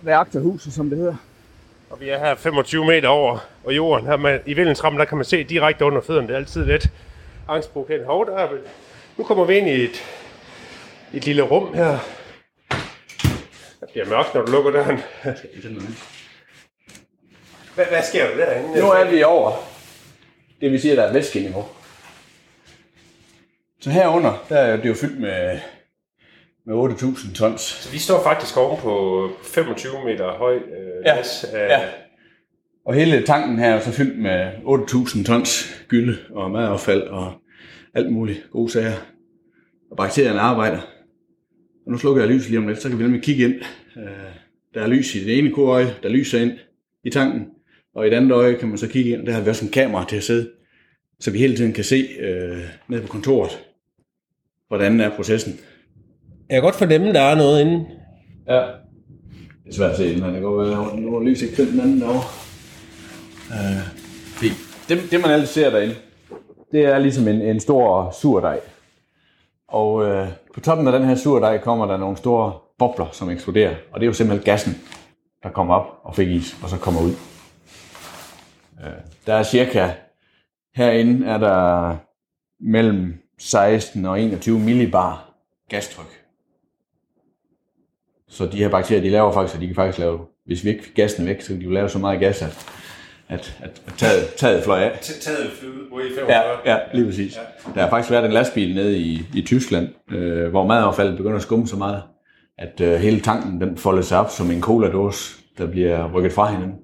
reaktorhuset, 0.06 0.73
som 0.73 0.90
det 0.90 0.99
hedder. 0.99 1.16
Og 1.90 2.00
vi 2.00 2.09
er 2.09 2.18
her 2.18 2.35
25 2.35 2.87
meter 2.87 3.09
over 3.09 3.38
og 3.64 3.76
jorden. 3.76 4.06
Her 4.06 4.16
med, 4.16 4.40
I 4.47 4.54
Vildensrammen, 4.54 5.00
der 5.00 5.04
kan 5.04 5.18
man 5.18 5.25
se 5.25 5.44
direkte 5.44 5.85
under 5.85 6.00
fødderne. 6.00 6.28
Det 6.28 6.35
er 6.35 6.38
altid 6.38 6.64
lidt 6.64 6.88
angstprovokerende. 7.49 8.06
Hov, 8.06 8.26
der 8.26 8.37
er 8.37 8.52
vi. 8.52 8.59
Nu 9.16 9.25
kommer 9.25 9.44
vi 9.44 9.59
ind 9.59 9.68
i 9.68 9.85
et, 9.85 10.02
et 11.14 11.26
lille 11.26 11.42
rum 11.42 11.75
her. 11.75 11.99
Det 13.80 13.88
bliver 13.92 14.09
mørkt, 14.09 14.35
når 14.35 14.42
du 14.42 14.52
lukker 14.52 14.71
døren. 14.71 15.00
Hvad, 17.75 17.85
hvad 17.85 18.02
sker 18.02 18.28
der 18.28 18.37
derinde? 18.37 18.80
Nu 18.80 18.90
er 18.90 19.11
vi 19.11 19.23
over 19.23 19.52
det, 20.61 20.73
vi 20.73 20.78
siger, 20.78 20.94
der 20.94 21.02
er 21.02 21.12
væskeniveau. 21.12 21.64
Så 23.80 23.90
herunder, 23.90 24.44
der 24.49 24.59
er 24.59 24.76
det 24.76 24.88
jo 24.88 24.94
fyldt 24.94 25.21
med, 25.21 25.61
med 26.66 26.75
8.000 26.75 27.35
tons. 27.35 27.61
Så 27.61 27.92
vi 27.92 27.99
står 27.99 28.23
faktisk 28.23 28.57
oven 28.57 28.81
på 28.81 29.28
25 29.42 29.92
meter 30.04 30.33
høj 30.33 30.54
øh, 30.57 30.62
Ja, 31.07 31.16
las 31.16 31.45
af, 31.45 31.69
ja. 31.69 31.81
Og 32.87 32.95
hele 32.95 33.23
tanken 33.26 33.59
her 33.59 33.75
er 33.75 33.81
så 33.81 33.92
fyldt 33.92 34.19
med 34.19 34.52
8.000 34.52 35.25
tons 35.25 35.83
gylde 35.88 36.19
og 36.31 36.50
madaffald 36.50 37.02
og 37.02 37.33
alt 37.95 38.12
muligt 38.12 38.47
gode 38.50 38.71
sager. 38.73 38.92
Og 39.90 39.97
bakterierne 39.97 40.40
arbejder. 40.40 40.78
Og 41.87 41.92
nu 41.92 41.99
slukker 41.99 42.23
jeg 42.23 42.31
lyset 42.31 42.49
lige 42.50 42.59
om 42.59 42.69
lidt, 42.69 42.83
så 42.83 42.88
kan 42.88 42.99
vi 42.99 43.02
nemlig 43.02 43.23
kigge 43.23 43.45
ind. 43.45 43.54
Øh, 43.97 44.04
Der 44.75 44.83
er 44.83 44.87
lys 44.87 45.14
i 45.14 45.25
det 45.25 45.38
ene 45.38 45.50
koøje, 45.52 45.95
der 46.02 46.09
lyser 46.09 46.40
ind 46.40 46.52
i 47.04 47.11
tanken. 47.11 47.47
Og 47.95 48.07
i 48.07 48.11
det 48.11 48.16
andet 48.16 48.33
øje 48.33 48.54
kan 48.54 48.69
man 48.69 48.78
så 48.78 48.88
kigge 48.88 49.11
ind, 49.11 49.26
der 49.26 49.33
har 49.33 49.40
vi 49.40 49.50
også 49.50 49.64
en 49.64 49.71
kamera 49.71 50.04
til 50.09 50.16
at 50.16 50.23
sidde. 50.25 50.50
Så 51.21 51.31
vi 51.31 51.38
hele 51.38 51.57
tiden 51.57 51.73
kan 51.73 51.85
se 51.85 52.09
øh, 52.21 52.59
nede 52.88 53.02
på 53.02 53.09
kontoret, 53.09 53.59
hvordan 54.69 55.00
er 55.00 55.16
processen. 55.16 55.61
Jeg 56.52 56.61
kan 56.61 56.66
godt 56.66 56.76
fornemme, 56.76 57.12
der 57.12 57.21
er 57.21 57.35
noget 57.35 57.61
inde. 57.61 57.87
Ja. 58.49 58.61
Det 59.64 59.71
er 59.71 59.75
svært 59.75 59.90
at 59.90 59.97
se, 59.97 60.12
inden 60.12 60.35
det 60.35 60.42
går 60.42 60.64
være, 60.64 60.97
nu 60.97 61.16
er 61.16 61.23
lys 61.23 61.42
ikke 61.42 61.71
den 61.71 61.80
anden 61.80 62.00
derovre. 62.00 62.23
Øh, 63.50 63.88
fordi 64.37 64.49
det, 64.88 65.11
det, 65.11 65.21
man 65.21 65.30
altid 65.30 65.47
ser 65.47 65.71
derinde, 65.71 65.94
det 66.73 66.85
er 66.85 66.99
ligesom 66.99 67.28
en, 67.28 67.42
en 67.42 67.61
stor 67.61 68.14
surdej. 68.21 68.61
Og 69.68 70.04
øh, 70.04 70.28
på 70.54 70.61
toppen 70.61 70.87
af 70.87 70.92
den 70.92 71.09
her 71.09 71.14
surdej 71.14 71.59
kommer 71.59 71.87
der 71.87 71.97
nogle 71.97 72.16
store 72.16 72.52
bobler, 72.78 73.06
som 73.12 73.30
eksploderer. 73.30 73.75
Og 73.92 74.00
det 74.00 74.06
er 74.06 74.09
jo 74.09 74.12
simpelthen 74.12 74.44
gassen, 74.44 74.73
der 75.42 75.49
kommer 75.49 75.75
op 75.75 76.00
og 76.02 76.14
fik 76.14 76.28
is, 76.28 76.56
og 76.62 76.68
så 76.68 76.76
kommer 76.76 77.00
ud. 77.00 77.12
Øh, 78.85 78.92
der 79.26 79.35
er 79.35 79.42
cirka, 79.42 79.90
herinde 80.75 81.26
er 81.26 81.38
der 81.38 81.97
mellem 82.61 83.14
16 83.38 84.06
og 84.06 84.21
21 84.21 84.59
millibar 84.59 85.30
gastryk. 85.68 86.22
Så 88.33 88.47
de 88.47 88.57
her 88.57 88.69
bakterier, 88.69 89.03
de 89.03 89.09
laver 89.11 89.33
faktisk, 89.33 89.55
at 89.55 89.61
de 89.61 89.67
kan 89.67 89.75
faktisk 89.75 89.99
lave, 89.99 90.19
hvis 90.47 90.65
vi 90.65 90.69
ikke 90.71 90.85
fik 90.85 90.95
gassen 90.95 91.27
væk, 91.27 91.41
så 91.43 91.49
kan 91.49 91.59
de 91.59 91.65
jo 91.65 91.71
lave 91.71 91.89
så 91.89 91.99
meget 91.99 92.21
gas, 92.21 92.43
at, 92.43 92.67
at, 93.29 93.57
at, 93.62 93.71
taget, 93.99 94.35
taget 94.37 94.65
fløj 94.65 94.83
af. 94.83 94.99
Taget 95.01 95.51
flyde 95.61 95.93
ude 95.93 96.09
i 96.09 96.12
Ja, 96.29 96.41
ja, 96.73 96.79
lige 96.95 97.07
præcis. 97.07 97.39
Der 97.75 97.81
har 97.81 97.91
faktisk 97.91 98.11
været 98.11 98.25
en 98.25 98.33
lastbil 98.33 98.75
nede 98.75 98.99
i, 98.99 99.23
i 99.35 99.43
Tyskland, 99.43 99.89
øh, 100.11 100.51
hvor 100.51 100.67
madaffaldet 100.67 101.17
begynder 101.17 101.37
at 101.37 101.43
skumme 101.43 101.69
så 101.69 101.77
meget, 101.77 102.03
at 102.59 102.81
øh, 102.81 102.95
hele 102.95 103.21
tanken 103.21 103.61
den 103.61 103.79
folder 103.79 104.03
sig 104.03 104.18
op 104.18 104.31
som 104.31 104.51
en 104.51 104.61
cola-dåse, 104.61 105.35
der 105.59 105.66
bliver 105.66 106.12
rykket 106.12 106.33
fra 106.33 106.51
hinanden. 106.51 106.77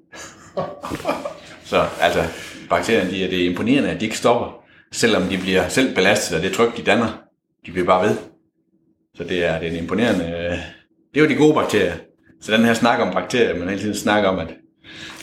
så 1.65 1.85
altså, 2.01 2.21
bakterierne, 2.71 3.11
de, 3.11 3.25
er- 3.25 3.29
det 3.31 3.43
er 3.45 3.51
imponerende, 3.51 3.91
at 3.91 4.01
de 4.01 4.05
ikke 4.05 4.19
stopper, 4.19 4.63
selvom 4.93 5.23
de 5.23 5.39
bliver 5.39 5.69
selv 5.69 5.95
belastet 5.95 6.37
af 6.37 6.43
det 6.43 6.53
tryk, 6.53 6.77
de 6.77 6.83
danner. 6.83 7.23
De 7.67 7.71
bliver 7.73 7.87
bare 7.87 8.09
ved. 8.09 8.17
Så 9.15 9.25
det 9.25 9.45
er, 9.45 9.59
det 9.59 9.69
er 9.69 9.73
en 9.73 9.79
imponerende... 9.79 10.25
Øh, 10.53 10.59
det 11.19 11.25
er 11.25 11.29
jo 11.29 11.35
de 11.35 11.45
gode 11.45 11.55
bakterier. 11.55 11.95
Så 12.41 12.53
den 12.53 12.65
her 12.65 12.75
snak 12.75 13.01
om 13.01 13.15
bakterier, 13.15 13.59
man 13.59 13.69
hele 13.69 13.81
tiden 13.81 13.95
snakker 13.95 14.29
om, 14.29 14.39
at 14.39 14.55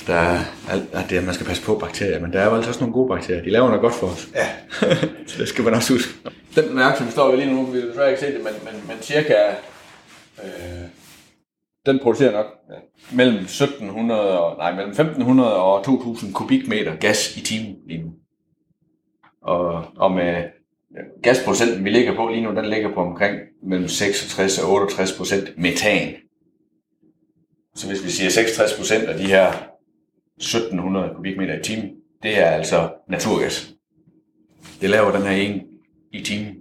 der 0.07 0.13
er, 0.13 0.39
alt- 0.69 0.93
at 0.93 1.09
det, 1.09 1.23
man 1.23 1.33
skal 1.33 1.47
passe 1.47 1.63
på 1.63 1.77
bakterier, 1.77 2.19
men 2.19 2.33
der 2.33 2.39
er 2.39 2.45
jo 2.45 2.55
altså 2.55 2.69
også 2.69 2.79
nogle 2.79 2.93
gode 2.93 3.09
bakterier. 3.09 3.43
De 3.43 3.49
laver 3.49 3.67
noget 3.67 3.81
godt 3.81 3.93
for 3.93 4.07
os. 4.07 4.27
Ja. 4.35 4.47
så 5.27 5.37
det 5.37 5.47
skal 5.47 5.63
man 5.63 5.73
også 5.73 5.93
huske. 5.93 6.13
Den 6.55 6.79
reaktion, 6.79 7.07
vi 7.07 7.11
står 7.11 7.35
lige 7.35 7.53
nu, 7.53 7.65
vi 7.65 7.87
desværre 7.87 8.09
ikke 8.09 8.21
se 8.21 8.33
det, 8.33 8.43
men, 8.43 8.53
men, 8.63 8.87
men 8.87 8.97
cirka, 9.01 9.33
øh, 10.43 10.85
den 11.85 11.99
producerer 11.99 12.31
nok 12.31 12.45
ja, 12.69 12.75
mellem 13.15 13.35
1700 13.35 14.39
og, 14.39 14.57
nej, 14.57 14.71
mellem 14.71 14.91
1500 14.91 15.55
og 15.55 15.85
2000 15.85 16.33
kubikmeter 16.33 16.95
gas 16.95 17.37
i 17.37 17.41
timen 17.41 17.75
lige 17.87 18.03
nu. 18.03 18.11
Og, 19.41 19.85
og 19.97 20.11
med 20.11 20.43
gasprocenten, 21.23 21.85
vi 21.85 21.89
ligger 21.89 22.15
på 22.15 22.27
lige 22.29 22.41
nu, 22.43 22.55
den 22.55 22.65
ligger 22.65 22.93
på 22.93 22.99
omkring 22.99 23.39
mellem 23.63 23.87
66 23.87 24.59
og 24.59 24.71
68 24.73 25.11
procent 25.17 25.57
metan. 25.57 26.13
Så 27.75 27.87
hvis 27.87 28.03
vi 28.05 28.09
siger 28.09 28.29
66 28.29 28.73
procent 28.73 29.03
af 29.03 29.17
de 29.17 29.25
her 29.27 29.47
1700 30.37 31.09
kubikmeter 31.15 31.59
i 31.59 31.63
timen, 31.63 31.89
det 32.23 32.37
er 32.39 32.45
altså 32.45 32.89
naturgas. 33.09 33.69
Det 34.81 34.89
laver 34.89 35.11
den 35.11 35.21
her 35.21 35.31
en 35.31 35.61
i 36.13 36.21
timen. 36.23 36.53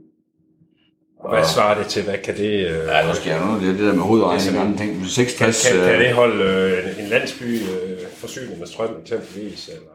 Hvad 1.30 1.44
svarer 1.44 1.78
det 1.82 1.86
til? 1.90 2.02
Hvad 2.04 2.18
kan 2.18 2.36
det... 2.36 2.50
Øh, 2.70 2.86
Ja, 2.88 3.06
nu 3.08 3.14
skal 3.14 3.30
jeg 3.30 3.46
nu, 3.46 3.60
det 3.60 3.68
er 3.68 3.72
det 3.72 3.78
der 3.86 3.94
med 3.94 4.02
hovedregning 4.02 4.58
og 4.58 4.64
andre 4.64 4.78
ting. 4.78 4.98
kan, 4.98 5.08
66... 5.08 5.68
kan, 5.68 5.80
kan 5.80 5.92
øh, 5.94 5.98
det 6.00 6.12
holde 6.12 6.44
øh, 6.44 6.98
en- 6.98 7.04
en 7.04 7.10
landsby 7.10 7.42
øh, 7.42 7.98
forsynet 8.12 8.58
med 8.58 8.66
strøm 8.66 9.00
eksempelvis? 9.02 9.68
Eller? 9.68 9.93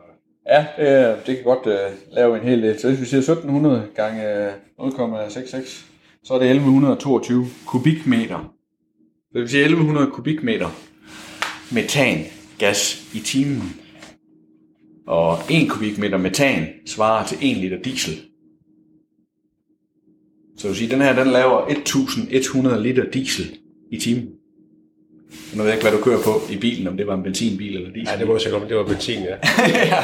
Ja, 0.49 0.65
det, 0.77 1.17
det 1.27 1.35
kan 1.35 1.43
godt 1.43 1.65
uh, 1.65 2.15
lave 2.15 2.37
en 2.37 2.47
hel 2.47 2.63
del. 2.63 2.79
Så 2.79 2.87
hvis 2.87 3.01
vi 3.01 3.05
siger 3.05 3.19
1700 3.19 3.87
gange 3.95 4.47
øh, 4.47 4.53
0,66, 4.79 5.85
så 6.23 6.33
er 6.33 6.39
det 6.39 6.49
1122 6.49 7.45
kubikmeter. 7.65 8.53
Det 9.33 9.41
vil 9.41 9.49
sige 9.49 9.63
1100 9.63 10.11
kubikmeter 10.11 10.69
metangas 11.71 13.07
i 13.13 13.19
timen. 13.19 13.79
Og 15.07 15.37
1 15.49 15.69
kubikmeter 15.69 16.17
metan 16.17 16.67
svarer 16.85 17.27
til 17.27 17.37
1 17.41 17.57
liter 17.57 17.81
diesel. 17.81 18.13
Så 20.57 20.67
det 20.67 20.69
vil 20.69 20.75
sige, 20.75 20.87
at 20.87 20.91
den 20.91 21.01
her 21.01 21.23
den 21.23 21.33
laver 21.33 21.67
1100 21.67 22.83
liter 22.83 23.11
diesel 23.11 23.57
i 23.91 23.99
timen. 23.99 24.38
Nu 25.29 25.57
ved 25.57 25.65
jeg 25.65 25.73
ikke, 25.73 25.89
hvad 25.89 25.97
du 25.97 26.03
kører 26.03 26.21
på 26.23 26.53
i 26.53 26.57
bilen, 26.57 26.87
om 26.87 26.97
det 26.97 27.07
var 27.07 27.15
en 27.15 27.23
benzinbil 27.23 27.75
eller 27.75 27.93
diesel. 27.93 28.19
Ja, 28.19 28.25
det 28.25 28.31
jeg 28.31 28.41
sikkert 28.41 28.69
det 28.69 28.77
var 28.77 28.83
benzin, 28.83 29.23
ja. 29.23 29.35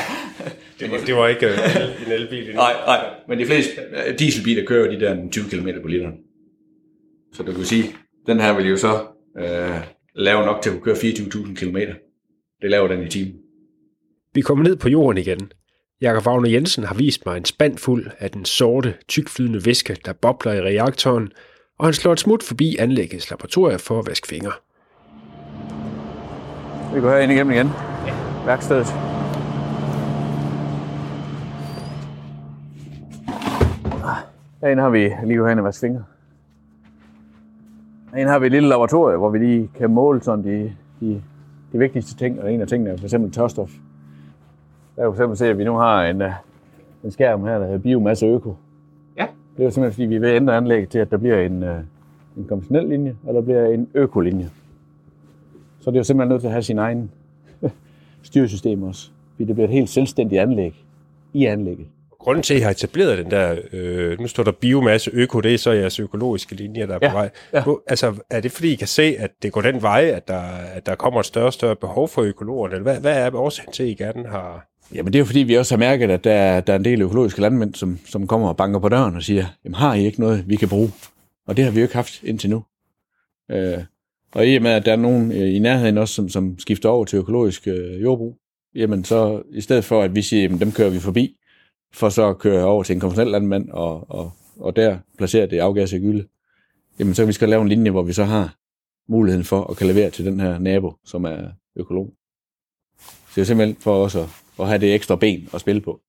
det, 0.79 0.91
var, 0.91 0.97
det 1.07 1.15
var 1.15 1.27
ikke 1.27 1.47
øh, 1.47 2.05
en 2.05 2.11
elbil 2.11 2.39
endnu. 2.39 2.55
Nej, 2.55 2.73
nej. 2.85 3.05
Men 3.27 3.39
de 3.39 3.45
fleste 3.45 3.71
øh, 4.07 4.19
dieselbiler 4.19 4.65
kører 4.65 4.91
de 4.91 4.99
der 4.99 5.29
20 5.31 5.45
km 5.49 5.67
på 5.81 5.87
literen. 5.87 6.13
Så 7.33 7.43
du 7.43 7.51
kan 7.53 7.63
sige, 7.63 7.83
den 8.27 8.39
her 8.39 8.57
vil 8.57 8.67
jo 8.69 8.77
så 8.77 8.99
øh, 9.39 9.81
lave 10.15 10.45
nok 10.45 10.61
til 10.61 10.69
at 10.69 10.81
kunne 10.81 10.95
køre 10.95 11.11
24.000 11.11 11.55
km. 11.55 11.77
Det 12.61 12.69
laver 12.69 12.87
den 12.87 13.03
i 13.03 13.09
timen. 13.09 13.33
Vi 14.33 14.41
kommer 14.41 14.63
ned 14.63 14.75
på 14.75 14.89
jorden 14.89 15.17
igen. 15.17 15.51
Jakob 16.01 16.27
Wagner 16.27 16.49
Jensen 16.49 16.83
har 16.83 16.95
vist 16.95 17.25
mig 17.25 17.37
en 17.37 17.45
spand 17.45 17.77
fuld 17.77 18.07
af 18.19 18.31
den 18.31 18.45
sorte, 18.45 18.93
tykflydende 19.07 19.65
væske, 19.65 19.97
der 20.05 20.13
bobler 20.13 20.53
i 20.53 20.61
reaktoren, 20.61 21.31
og 21.79 21.85
han 21.85 21.93
slår 21.93 22.13
et 22.13 22.19
smut 22.19 22.43
forbi 22.43 22.75
anlæggets 22.79 23.29
laboratorier 23.29 23.77
for 23.77 23.99
at 23.99 24.07
vaske 24.07 24.27
fingre. 24.27 24.51
Vi 26.95 27.01
går 27.01 27.09
herind 27.09 27.31
igennem 27.31 27.53
igen. 27.53 27.69
Værkstedet. 28.45 28.85
Herinde 34.61 34.83
har 34.83 34.89
vi 34.89 35.11
lige 35.23 35.37
gået 35.37 35.49
hen 35.49 35.59
og 35.59 35.65
vaske 35.65 35.79
fingre. 35.79 36.03
Herinde 38.13 38.31
har 38.31 38.39
vi 38.39 38.45
et 38.45 38.51
lille 38.51 38.69
laboratorium, 38.69 39.19
hvor 39.19 39.29
vi 39.29 39.37
lige 39.37 39.69
kan 39.77 39.89
måle 39.89 40.23
sådan 40.23 40.45
de, 40.45 40.75
de, 40.99 41.21
de 41.71 41.77
vigtigste 41.77 42.15
ting, 42.15 42.41
og 42.41 42.53
en 42.53 42.61
af 42.61 42.67
tingene 42.67 42.89
er 42.89 42.97
for 42.97 43.05
eksempel 43.05 43.31
tørstof. 43.31 43.71
Der 44.95 45.01
kan 45.01 45.05
for 45.05 45.13
eksempel 45.13 45.37
se, 45.37 45.47
at 45.47 45.57
vi 45.57 45.63
nu 45.63 45.75
har 45.75 46.03
en, 46.05 46.21
øh, 46.21 46.31
en 47.03 47.11
skærm 47.11 47.43
her, 47.43 47.59
der 47.59 47.65
hedder 47.65 47.79
Biomasse 47.79 48.25
Øko. 48.25 48.55
Ja. 49.17 49.27
Det 49.57 49.61
er 49.61 49.65
jo 49.65 49.71
simpelthen, 49.71 49.93
fordi 49.93 50.05
vi 50.05 50.17
vil 50.17 50.35
ændre 50.35 50.57
anlægget 50.57 50.89
til, 50.89 50.99
at 50.99 51.11
der 51.11 51.17
bliver 51.17 51.39
en, 51.39 51.63
øh, 51.63 51.79
en 52.37 52.45
konventionel 52.49 52.87
linje, 52.87 53.15
og 53.27 53.33
der 53.33 53.41
bliver 53.41 53.65
en 53.65 53.87
økolinje. 53.93 54.49
Så 55.85 55.91
det 55.91 55.95
er 55.97 55.99
jo 55.99 56.03
simpelthen 56.03 56.29
nødt 56.29 56.41
til 56.41 56.47
at 56.47 56.51
have 56.51 56.63
sin 56.63 56.79
egen 56.79 57.11
styresystem 58.23 58.83
også. 58.83 59.09
Fordi 59.35 59.43
det 59.47 59.55
bliver 59.55 59.67
et 59.67 59.73
helt 59.73 59.89
selvstændigt 59.89 60.41
anlæg 60.41 60.73
i 61.33 61.45
anlægget. 61.45 61.87
grunden 62.19 62.43
til, 62.43 62.53
at 62.53 62.59
I 62.59 62.63
har 62.63 62.71
etableret 62.71 63.17
den 63.17 63.31
der, 63.31 63.55
øh, 63.73 64.19
nu 64.19 64.27
står 64.27 64.43
der 64.43 64.51
biomasse 64.51 65.11
øko, 65.13 65.41
det 65.41 65.53
er 65.53 65.57
så 65.57 65.71
jeres 65.71 65.99
økologiske 65.99 66.55
linje, 66.55 66.87
der 66.87 66.93
er 66.93 66.99
Ja, 67.01 67.09
på 67.09 67.13
vej. 67.17 67.29
ja. 67.53 67.63
Altså, 67.87 68.13
er 68.29 68.39
det 68.41 68.51
fordi, 68.51 68.71
I 68.71 68.75
kan 68.75 68.87
se, 68.87 69.15
at 69.19 69.31
det 69.43 69.51
går 69.51 69.61
den 69.61 69.81
vej, 69.81 70.03
at 70.15 70.27
der, 70.27 70.41
at 70.73 70.85
der 70.85 70.95
kommer 70.95 71.19
et 71.19 71.25
større 71.25 71.45
og 71.45 71.53
større 71.53 71.75
behov 71.75 72.07
for 72.07 72.21
økologerne? 72.21 72.73
Eller 72.75 72.83
hvad, 72.83 72.99
hvad 72.99 73.17
er 73.27 73.35
årsagen 73.35 73.71
til, 73.73 73.83
at 73.83 73.89
I 73.89 73.93
gerne 73.93 74.27
har... 74.27 74.67
Jamen 74.93 75.13
det 75.13 75.15
er 75.15 75.21
jo 75.21 75.25
fordi, 75.25 75.39
vi 75.39 75.55
også 75.57 75.75
har 75.75 75.79
mærket, 75.79 76.11
at 76.11 76.23
der, 76.23 76.31
er- 76.33 76.61
der 76.61 76.73
er 76.73 76.77
en 76.77 76.85
del 76.85 77.01
økologiske 77.01 77.41
landmænd, 77.41 77.73
som, 77.73 77.99
som 78.05 78.27
kommer 78.27 78.47
og 78.47 78.57
banker 78.57 78.79
på 78.79 78.89
døren 78.89 79.15
og 79.15 79.23
siger, 79.23 79.45
jamen 79.65 79.75
har 79.75 79.93
I 79.93 80.05
ikke 80.05 80.19
noget, 80.19 80.43
vi 80.49 80.55
kan 80.55 80.69
bruge? 80.69 80.91
Og 81.47 81.57
det 81.57 81.65
har 81.65 81.71
vi 81.71 81.79
jo 81.79 81.83
ikke 81.83 81.95
haft 81.95 82.23
indtil 82.23 82.49
nu. 82.49 82.63
Øh, 83.51 83.77
og 84.31 84.47
i 84.47 84.55
og 84.55 84.61
med, 84.61 84.71
at 84.71 84.85
der 84.85 84.91
er 84.91 84.95
nogen 84.95 85.31
øh, 85.31 85.55
i 85.55 85.59
nærheden 85.59 85.97
også, 85.97 86.13
som, 86.13 86.29
som 86.29 86.59
skifter 86.59 86.89
over 86.89 87.05
til 87.05 87.17
økologisk 87.17 87.67
øh, 87.67 88.01
jordbrug, 88.01 88.37
jamen 88.75 89.03
så 89.03 89.43
i 89.51 89.61
stedet 89.61 89.85
for, 89.85 90.01
at 90.01 90.15
vi 90.15 90.21
siger, 90.21 90.41
jamen 90.41 90.59
dem 90.59 90.71
kører 90.71 90.89
vi 90.89 90.99
forbi, 90.99 91.35
for 91.93 92.09
så 92.09 92.29
at 92.29 92.37
køre 92.37 92.65
over 92.65 92.83
til 92.83 92.93
en 92.93 92.99
konventionel 92.99 93.31
landmand 93.31 93.69
og, 93.69 94.11
og, 94.11 94.31
og 94.59 94.75
der 94.75 94.97
placere 95.17 95.47
det 95.47 95.59
afgassede 95.59 96.01
gylde, 96.01 96.27
jamen 96.99 97.15
så 97.15 97.21
kan 97.21 97.27
vi 97.27 97.33
skal 97.33 97.49
lave 97.49 97.61
en 97.61 97.69
linje, 97.69 97.91
hvor 97.91 98.03
vi 98.03 98.13
så 98.13 98.23
har 98.23 98.55
muligheden 99.07 99.45
for 99.45 99.63
at 99.63 99.77
kan 99.77 99.87
levere 99.87 100.09
til 100.09 100.25
den 100.25 100.39
her 100.39 100.59
nabo, 100.59 100.93
som 101.05 101.25
er 101.25 101.37
økolog. 101.75 102.13
Så 102.99 103.31
det 103.35 103.41
er 103.41 103.45
simpelthen 103.45 103.75
for 103.81 104.03
os 104.03 104.15
at, 104.15 104.25
at 104.59 104.67
have 104.67 104.79
det 104.79 104.95
ekstra 104.95 105.15
ben 105.15 105.49
at 105.53 105.61
spille 105.61 105.81
på. 105.81 106.01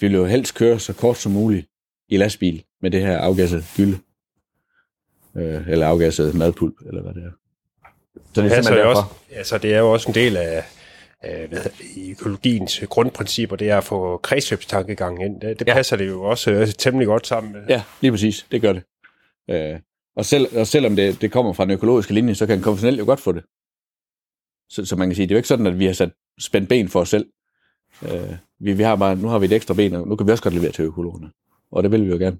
Vi 0.00 0.06
vil 0.06 0.16
jo 0.16 0.24
helst 0.24 0.54
køre 0.54 0.78
så 0.78 0.92
kort 0.92 1.16
som 1.16 1.32
muligt 1.32 1.66
i 2.08 2.16
lastbil 2.16 2.64
med 2.82 2.90
det 2.90 3.00
her 3.00 3.18
afgasset 3.18 3.64
gylde. 3.76 3.98
Øh, 5.38 5.68
eller 5.68 5.86
afgasset 5.86 6.34
madpulp, 6.34 6.74
eller 6.86 7.02
hvad 7.02 7.14
det 7.14 7.22
er. 7.24 7.30
Så 8.34 8.42
det 8.42 8.52
er 8.52 8.54
simpelthen 8.62 8.74
jo 8.78 8.88
derfor. 8.88 9.00
også, 9.02 9.14
altså, 9.32 9.58
det 9.58 9.74
er 9.74 9.78
jo 9.78 9.92
også 9.92 10.08
en 10.08 10.14
del 10.14 10.36
af, 10.36 10.64
af 11.22 11.48
hvad 11.48 11.58
hedder, 11.58 11.76
det, 11.78 12.10
økologiens 12.10 12.80
grundprincipper, 12.88 13.56
det 13.56 13.70
er 13.70 13.78
at 13.78 13.84
få 13.84 14.16
kredsløbstankegangen 14.16 15.22
ind. 15.32 15.40
Det, 15.40 15.58
det 15.58 15.66
Ja. 15.66 15.70
ja. 15.72 15.74
passer 15.76 15.96
det 15.96 16.08
jo 16.08 16.22
også 16.22 16.50
øh, 16.50 16.66
temmelig 16.78 17.06
godt 17.06 17.26
sammen 17.26 17.52
med. 17.52 17.60
Ja, 17.68 17.82
lige 18.00 18.10
præcis. 18.10 18.46
Det 18.52 18.60
gør 18.62 18.72
det. 18.72 18.82
Øh, 19.50 19.80
og, 20.16 20.24
selv, 20.24 20.58
og 20.58 20.66
selvom 20.66 20.96
det, 20.96 21.20
det 21.20 21.32
kommer 21.32 21.52
fra 21.52 21.64
den 21.64 21.70
økologiske 21.72 22.14
linje, 22.14 22.34
så 22.34 22.46
kan 22.46 22.56
en 22.58 22.62
konventionel 22.62 22.98
jo 22.98 23.04
godt 23.04 23.20
få 23.20 23.32
det. 23.32 23.44
Så, 24.70 24.84
så 24.84 24.96
man 24.96 25.08
kan 25.08 25.16
sige, 25.16 25.26
det 25.26 25.30
er 25.30 25.36
jo 25.36 25.38
ikke 25.38 25.48
sådan, 25.48 25.66
at 25.66 25.78
vi 25.78 25.86
har 25.86 25.92
sat 25.92 26.10
spændt 26.40 26.68
ben 26.68 26.88
for 26.88 27.00
os 27.00 27.08
selv. 27.08 27.26
Øh, 28.02 28.34
vi, 28.60 28.72
vi 28.72 28.82
har 28.82 28.96
bare, 28.96 29.16
nu 29.16 29.28
har 29.28 29.38
vi 29.38 29.46
et 29.46 29.52
ekstra 29.52 29.74
ben, 29.74 29.94
og 29.94 30.08
nu 30.08 30.16
kan 30.16 30.26
vi 30.26 30.32
også 30.32 30.42
godt 30.42 30.54
levere 30.54 30.72
til 30.72 30.84
økologerne. 30.84 31.30
Og 31.72 31.82
det 31.82 31.92
vil 31.92 32.04
vi 32.04 32.10
jo 32.10 32.16
gerne. 32.16 32.38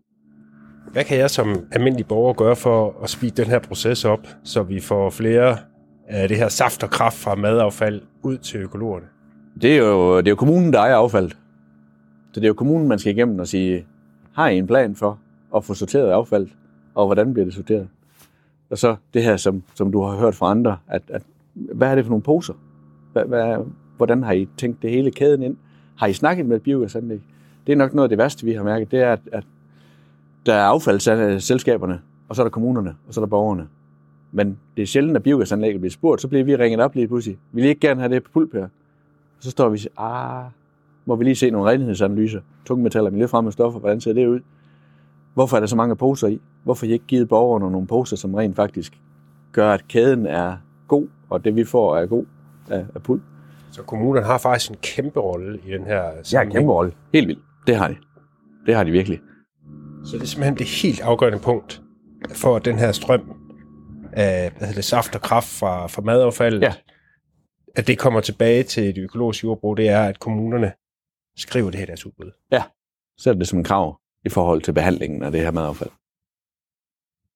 Hvad 0.93 1.05
kan 1.05 1.19
jeg 1.19 1.31
som 1.31 1.67
almindelig 1.73 2.07
borger 2.07 2.33
gøre 2.33 2.57
for 2.57 2.97
at 3.03 3.11
speede 3.11 3.43
den 3.43 3.51
her 3.51 3.59
proces 3.59 4.05
op, 4.05 4.27
så 4.45 4.63
vi 4.63 4.81
får 4.81 5.11
flere 5.11 5.57
af 6.07 6.29
det 6.29 6.37
her 6.37 6.49
saft 6.49 6.83
og 6.83 6.91
kraft 6.91 7.17
fra 7.17 7.35
madaffald 7.35 8.03
ud 8.23 8.39
til 8.39 8.61
økologerne? 8.61 9.07
Det 9.63 9.73
er 9.73 9.79
jo, 9.79 10.19
det 10.19 10.27
er 10.27 10.31
jo 10.31 10.37
kommunen, 10.37 10.73
der 10.73 10.79
ejer 10.79 10.97
affaldet. 10.97 11.37
Så 12.33 12.41
det 12.41 12.45
er 12.45 12.49
jo 12.49 12.55
kommunen, 12.55 12.89
man 12.89 12.99
skal 12.99 13.13
igennem 13.13 13.39
og 13.39 13.49
sige, 13.49 13.87
har 14.33 14.49
I 14.49 14.59
en 14.59 14.67
plan 14.67 14.95
for 14.95 15.19
at 15.57 15.65
få 15.65 15.75
sorteret 15.75 16.11
affald, 16.11 16.49
og 16.95 17.07
hvordan 17.07 17.33
bliver 17.33 17.45
det 17.45 17.55
sorteret? 17.55 17.89
Og 18.71 18.79
så 18.79 18.97
det 19.15 19.23
her, 19.23 19.37
som, 19.37 19.63
som 19.75 19.93
du 19.93 20.03
har 20.03 20.17
hørt 20.17 20.35
fra 20.35 20.51
andre, 20.51 20.77
at, 20.89 21.03
at 21.09 21.23
hvad 21.55 21.89
er 21.89 21.95
det 21.95 22.05
for 22.05 22.11
nogle 22.11 22.23
poser? 22.23 22.55
Hvad, 23.13 23.25
hvad, 23.25 23.57
hvordan 23.97 24.23
har 24.23 24.33
I 24.33 24.49
tænkt 24.57 24.83
det 24.83 24.91
hele 24.91 25.11
kæden 25.11 25.43
ind? 25.43 25.57
Har 25.97 26.07
I 26.07 26.13
snakket 26.13 26.47
med 26.47 26.57
et 26.57 26.63
biogasanlæg? 26.63 27.21
Det 27.67 27.73
er 27.73 27.77
nok 27.77 27.95
noget 27.95 28.05
af 28.05 28.09
det 28.09 28.19
værste, 28.19 28.45
vi 28.45 28.53
har 28.53 28.63
mærket, 28.63 28.91
det 28.91 29.01
er, 29.01 29.13
at, 29.13 29.21
at 29.33 29.45
der 30.49 30.55
er 30.55 30.65
affaldsselskaberne, 30.65 32.01
og 32.29 32.37
så 32.37 32.43
er 32.43 32.45
der 32.45 32.51
kommunerne, 32.51 32.95
og 33.09 33.15
så 33.15 33.21
er 33.21 33.25
der 33.25 33.31
borgerne. 33.31 33.69
Men 34.33 34.59
det 34.77 34.83
er 34.83 34.87
sjældent, 34.87 35.17
at 35.17 35.23
biogasanlægget 35.23 35.81
bliver 35.81 35.91
spurgt, 35.91 36.21
så 36.21 36.29
bliver 36.29 36.45
vi 36.45 36.57
ringet 36.57 36.81
op 36.81 36.95
lige 36.95 37.09
pludselig. 37.09 37.39
Vil 37.53 37.65
I 37.65 37.69
ikke 37.69 37.81
gerne 37.81 38.01
have 38.01 38.15
det 38.15 38.23
på 38.25 38.31
pulp 38.33 38.53
her? 38.53 38.63
Og 38.63 38.69
så 39.41 39.51
står 39.51 39.69
vi 39.69 39.75
og 39.75 39.79
siger, 39.79 40.01
ah, 40.01 40.51
må 41.07 41.17
vi 41.17 41.25
lige 41.25 41.35
se 41.35 41.51
nogle 41.51 41.71
renhedsanalyser, 41.71 42.41
tungmetaller, 42.65 43.11
miljøfremmede 43.11 43.53
stoffer, 43.53 43.81
hvordan 43.81 44.01
ser 44.01 44.13
det 44.13 44.27
ud? 44.27 44.41
Hvorfor 45.35 45.57
er 45.57 45.61
der 45.61 45.67
så 45.67 45.77
mange 45.77 45.97
poser 45.97 46.29
i? 46.29 46.41
Hvorfor 46.65 46.87
har 46.87 46.91
I 46.91 46.93
ikke 46.93 47.05
givet 47.07 47.29
borgerne 47.29 47.71
nogle 47.71 47.87
poser, 47.87 48.17
som 48.17 48.35
rent 48.35 48.57
faktisk 48.57 49.01
gør, 49.53 49.73
at 49.73 49.89
kæden 49.89 50.27
er 50.27 50.57
god, 50.89 51.07
og 51.31 51.45
det 51.45 51.57
vi 51.57 51.65
får 51.65 51.97
er 51.97 52.07
god 52.07 52.25
af, 52.71 52.87
af 52.95 53.03
pulp? 53.03 53.23
Så 53.71 53.83
kommunerne 53.83 54.27
har 54.27 54.39
faktisk 54.39 54.71
en 54.71 54.77
kæmpe 54.83 55.21
rolle 55.21 55.59
i 55.67 55.71
den 55.73 55.85
her 55.85 56.03
sammenhæng. 56.23 56.71
rolle. 56.71 56.93
Helt 57.13 57.29
vildt. 57.29 57.43
Det 57.67 57.77
har 57.77 57.89
de. 57.89 57.97
Det 58.67 58.75
har 58.75 58.85
de 58.85 58.91
virkelig. 58.91 59.21
Så 60.11 60.17
det 60.17 60.23
er 60.23 60.27
simpelthen 60.27 60.59
det 60.59 60.67
helt 60.67 61.01
afgørende 61.01 61.39
punkt 61.39 61.83
for 62.33 62.57
at 62.57 62.65
den 62.65 62.79
her 62.79 62.93
strøm 62.93 63.21
af 64.13 64.51
hvad 64.51 64.61
hedder 64.61 64.75
det, 64.75 64.85
saft 64.85 65.15
og 65.15 65.21
kraft 65.21 65.49
fra, 65.49 65.87
fra 65.87 66.03
madaffaldet, 66.03 66.63
Ja. 66.63 66.75
at 67.75 67.87
det 67.87 67.99
kommer 67.99 68.21
tilbage 68.21 68.63
til 68.63 68.95
det 68.97 69.03
økologiske 69.03 69.45
jordbrug, 69.47 69.77
det 69.77 69.89
er, 69.89 70.05
at 70.05 70.19
kommunerne 70.21 70.73
skriver 71.37 71.71
det 71.71 71.79
her 71.79 71.87
i 71.87 71.87
deres 71.87 72.07
udbud. 72.07 72.31
Så 73.19 73.31
er 73.31 73.35
det 73.35 73.49
som 73.49 73.59
en 73.59 73.65
krav 73.65 74.01
i 74.25 74.29
forhold 74.29 74.63
til 74.63 74.73
behandlingen 74.73 75.23
af 75.23 75.33
det 75.33 75.41
her 75.41 75.51
madaffald. 75.51 75.91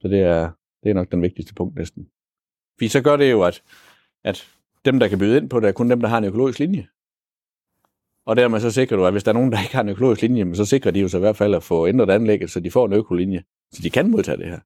Så 0.00 0.08
det 0.08 0.20
er, 0.22 0.50
det 0.82 0.90
er 0.90 0.94
nok 0.94 1.12
den 1.12 1.22
vigtigste 1.22 1.54
punkt 1.54 1.76
næsten. 1.76 2.08
Fordi 2.78 2.88
så 2.88 3.00
gør 3.02 3.16
det 3.16 3.30
jo, 3.30 3.42
at, 3.42 3.62
at 4.24 4.48
dem, 4.84 4.98
der 4.98 5.08
kan 5.08 5.18
byde 5.18 5.36
ind 5.36 5.50
på 5.50 5.60
det, 5.60 5.68
er 5.68 5.72
kun 5.72 5.90
dem, 5.90 6.00
der 6.00 6.08
har 6.08 6.18
en 6.18 6.24
økologisk 6.24 6.58
linje. 6.58 6.86
Og 8.26 8.36
dermed 8.36 8.60
så 8.60 8.70
sikrer 8.70 8.96
du, 8.96 9.06
at 9.06 9.12
hvis 9.12 9.24
der 9.24 9.30
er 9.30 9.34
nogen, 9.34 9.52
der 9.52 9.60
ikke 9.62 9.74
har 9.74 9.82
en 9.82 9.88
økologisk 9.88 10.22
linje, 10.22 10.44
men 10.44 10.56
så 10.56 10.64
sikrer 10.64 10.90
de 10.90 11.00
jo 11.00 11.08
så 11.08 11.16
i 11.16 11.20
hvert 11.20 11.36
fald 11.36 11.54
at 11.54 11.62
få 11.62 11.86
ændret 11.86 12.10
anlægget, 12.10 12.50
så 12.50 12.60
de 12.60 12.70
får 12.70 12.86
en 12.86 12.92
økolinje, 12.92 13.42
så 13.72 13.82
de 13.82 13.90
kan 13.90 14.10
modtage 14.10 14.36
det 14.36 14.46
her. 14.46 14.58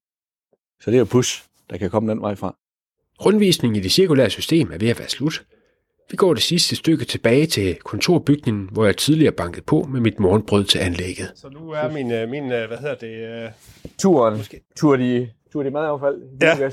Så 0.81 0.91
det 0.91 0.95
er 0.95 0.99
jo 0.99 1.05
push, 1.05 1.45
der 1.71 1.77
kan 1.77 1.91
komme 1.91 2.11
den 2.11 2.21
vej 2.21 2.35
fra. 2.35 2.57
Rundvisningen 3.25 3.77
i 3.77 3.81
det 3.81 3.93
cirkulære 3.93 4.31
system 4.31 4.73
er 4.73 4.79
ved 4.79 4.89
at 4.89 4.99
være 4.99 5.09
slut. 5.09 5.45
Vi 6.11 6.17
går 6.17 6.35
det 6.35 6.43
sidste 6.43 6.77
stykke 6.77 7.05
tilbage 7.05 7.47
til 7.47 7.75
kontorbygningen, 7.75 8.69
hvor 8.73 8.85
jeg 8.85 8.97
tidligere 8.97 9.33
bankede 9.33 9.65
på 9.65 9.83
med 9.83 10.01
mit 10.01 10.21
morgenbrød 10.21 10.65
til 10.65 10.79
anlægget. 10.79 11.33
Så 11.35 11.49
nu 11.49 11.71
er 11.71 11.93
min, 11.93 12.13
øh, 12.13 12.29
min 12.29 12.53
øh, 12.53 12.69
hvad 12.69 12.79
hedder 12.79 12.95
det, 12.95 13.45
øh, 13.45 13.51
Turen, 13.99 14.37
Måske. 14.37 14.61
tur 14.77 14.97
de, 14.97 15.31
tur 15.53 15.63
de 15.63 15.71
madaffald. 15.71 16.23
Ja. 16.43 16.71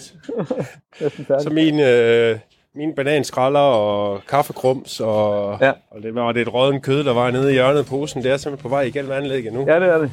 Så 1.44 1.50
min, 1.50 1.80
øh, 1.80 2.40
mine 2.76 2.96
bananskralder 2.96 3.60
og 3.60 4.22
kaffekrums, 4.30 5.00
og, 5.00 5.58
Ja. 5.62 5.72
og 5.92 6.02
det 6.04 6.16
var 6.16 6.32
det 6.32 6.42
et 6.42 6.54
rådden 6.54 6.82
kød, 6.82 7.04
der 7.04 7.14
var 7.14 7.32
nede 7.32 7.50
i 7.50 7.54
hjørnet 7.54 7.80
af 7.80 7.86
posen. 7.86 8.24
Det 8.24 8.32
er 8.32 8.38
simpelthen 8.38 8.64
på 8.70 8.76
vej 8.76 8.82
igennem 8.82 9.12
anlægget 9.12 9.54
nu. 9.54 9.66
Ja, 9.68 9.80
det 9.80 9.90
er 9.90 9.98
det. 9.98 10.12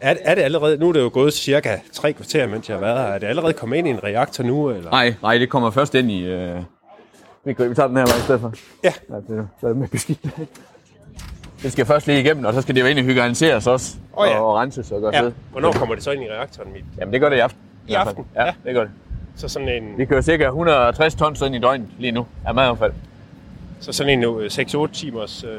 Er, 0.00 0.14
er 0.24 0.34
det 0.34 0.42
allerede, 0.42 0.76
nu 0.76 0.88
er 0.88 0.92
det 0.92 1.00
jo 1.00 1.10
gået 1.12 1.32
cirka 1.34 1.76
tre 1.92 2.12
kvarter, 2.12 2.46
mens 2.46 2.68
jeg 2.68 2.76
har 2.76 2.80
været 2.80 2.98
her. 2.98 3.06
Er 3.14 3.18
det 3.18 3.26
allerede 3.26 3.52
kommet 3.52 3.76
ind 3.76 3.86
i 3.88 3.90
en 3.90 4.04
reaktor 4.04 4.44
nu? 4.44 4.70
Eller? 4.70 4.90
Nej, 4.90 5.14
nej, 5.22 5.38
det 5.38 5.50
kommer 5.50 5.70
først 5.70 5.94
ind 5.94 6.10
i... 6.10 6.24
Øh... 6.24 6.56
Vi, 7.44 7.54
vi 7.68 7.74
tager 7.74 7.86
den 7.86 7.96
her 7.96 8.06
vej 8.06 8.16
i 8.18 8.20
stedet 8.20 8.40
for. 8.40 8.52
Ja. 8.84 8.92
ja 9.10 9.14
det 9.16 9.48
er, 9.62 9.74
med 9.74 9.88
beskidt. 9.88 10.18
Det 11.62 11.72
skal 11.72 11.86
først 11.86 12.06
lige 12.06 12.20
igennem, 12.20 12.44
og 12.44 12.54
så 12.54 12.62
skal 12.62 12.74
det 12.74 12.80
jo 12.80 12.86
egentlig 12.86 13.04
hygieniseres 13.04 13.66
også. 13.66 13.96
Åh, 14.18 14.26
ja. 14.28 14.38
og, 14.40 14.46
og 14.48 14.54
renses 14.56 14.92
og 14.92 15.00
gøres 15.00 15.14
Ja. 15.14 15.22
ved. 15.22 15.32
Hvornår 15.50 15.72
kommer 15.72 15.94
det 15.94 16.04
så 16.04 16.10
ind 16.10 16.22
i 16.22 16.28
reaktoren, 16.30 16.72
mit? 16.72 16.84
Jamen, 16.98 17.12
det 17.12 17.20
gør 17.20 17.28
det 17.28 17.36
i 17.36 17.40
aften. 17.40 17.60
I 17.88 17.92
aften? 17.94 18.24
Ja, 18.34 18.44
Ja. 18.44 18.52
det 18.64 18.74
gør 18.74 18.80
det. 18.82 18.90
Så 19.36 19.48
sådan 19.48 19.68
en, 19.68 19.98
Vi 19.98 20.04
kører 20.04 20.20
cirka 20.20 20.44
160 20.44 21.14
tons 21.14 21.40
ind 21.42 21.54
i 21.54 21.58
døgnet 21.58 21.88
lige 21.98 22.12
nu 22.12 22.26
af 22.46 22.54
madaffald. 22.54 22.92
så 23.80 23.92
sådan 23.92 24.12
en 24.12 24.24
øh, 24.24 24.46
6-8 24.46 24.92
timers, 24.92 25.44
øh, 25.44 25.50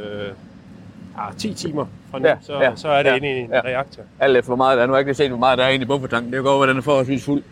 ah, 1.17 1.36
10 1.38 1.53
timer 1.53 1.86
fra 2.12 2.19
nu, 2.19 2.27
Ja, 2.27 2.36
så, 2.41 2.62
ja, 2.62 2.75
så 2.75 2.88
er 2.88 3.03
det 3.03 3.09
ja, 3.09 3.15
inde 3.15 3.27
i 3.27 3.39
en 3.39 3.49
ja. 3.49 3.59
reaktor. 3.59 4.03
Alt 4.19 4.38
efter 4.38 4.49
hvor 4.49 4.55
meget 4.55 4.77
der 4.77 4.83
er. 4.83 4.88
Nu 4.88 4.93
har 4.93 4.99
jeg 4.99 5.07
ikke 5.07 5.13
set, 5.13 5.29
hvor 5.29 5.38
meget 5.38 5.57
der 5.57 5.63
er 5.63 5.69
inde 5.69 5.83
i 5.83 5.88
buffertanken. 5.88 6.31
Det 6.31 6.38
kan 6.38 6.43
godt 6.43 6.59
være, 6.62 6.69
den 6.69 6.77
er 6.77 6.81
forholdsvis 6.81 7.25
fuld. 7.25 7.43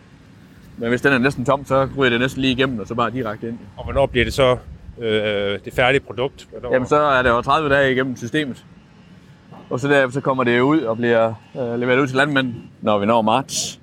Men 0.76 0.88
hvis 0.88 1.00
den 1.02 1.12
er 1.12 1.18
næsten 1.18 1.44
tom, 1.44 1.64
så 1.66 1.88
ryger 1.98 2.10
det 2.10 2.20
næsten 2.20 2.40
lige 2.42 2.52
igennem, 2.52 2.78
og 2.80 2.86
så 2.86 2.94
bare 2.94 3.10
direkte 3.10 3.48
ind. 3.48 3.58
Og 3.76 3.84
hvornår 3.84 4.06
bliver 4.06 4.24
det 4.24 4.34
så 4.34 4.56
øh, 4.98 5.58
det 5.64 5.72
færdige 5.74 6.00
produkt? 6.00 6.48
Hvornår? 6.50 6.72
Jamen, 6.72 6.88
så 6.88 6.96
er 7.00 7.22
det 7.22 7.30
jo 7.30 7.42
30 7.42 7.68
dage 7.74 7.92
igennem 7.92 8.16
systemet. 8.16 8.64
Og 9.70 9.80
så 9.80 9.88
derefter 9.88 10.12
så 10.12 10.20
kommer 10.20 10.44
det 10.44 10.60
ud 10.60 10.80
og 10.80 10.96
bliver 10.96 11.34
øh, 11.56 11.80
leveret 11.80 11.98
ud 11.98 12.06
til 12.06 12.16
landmænd. 12.16 12.54
Når 12.80 12.98
vi 12.98 13.06
når 13.06 13.22
marts, 13.22 13.80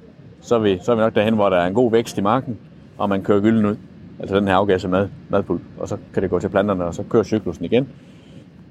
så 0.50 0.56
er, 0.56 0.60
vi, 0.60 0.80
så 0.84 0.92
er 0.92 0.96
vi 0.96 1.00
nok 1.00 1.16
derhen, 1.16 1.34
hvor 1.34 1.50
der 1.50 1.58
er 1.58 1.68
en 1.68 1.74
god 1.74 1.92
vækst 1.92 2.18
i 2.18 2.22
marken, 2.22 2.58
og 2.98 3.10
man 3.10 3.24
kører 3.24 3.42
gylden 3.42 3.66
ud. 3.66 3.76
Altså 4.20 4.36
den 4.36 4.48
her 4.48 4.56
afgasse 4.56 4.88
mad, 4.88 5.08
madpulp. 5.30 5.62
Og 5.78 5.88
så 5.88 5.98
kan 6.14 6.24
det 6.24 6.30
gå 6.30 6.40
til 6.40 6.50
planterne, 6.50 6.86
og 6.86 6.96
så 6.96 7.04
kører 7.10 7.24
cyklusen 7.24 7.66
igen. 7.66 7.90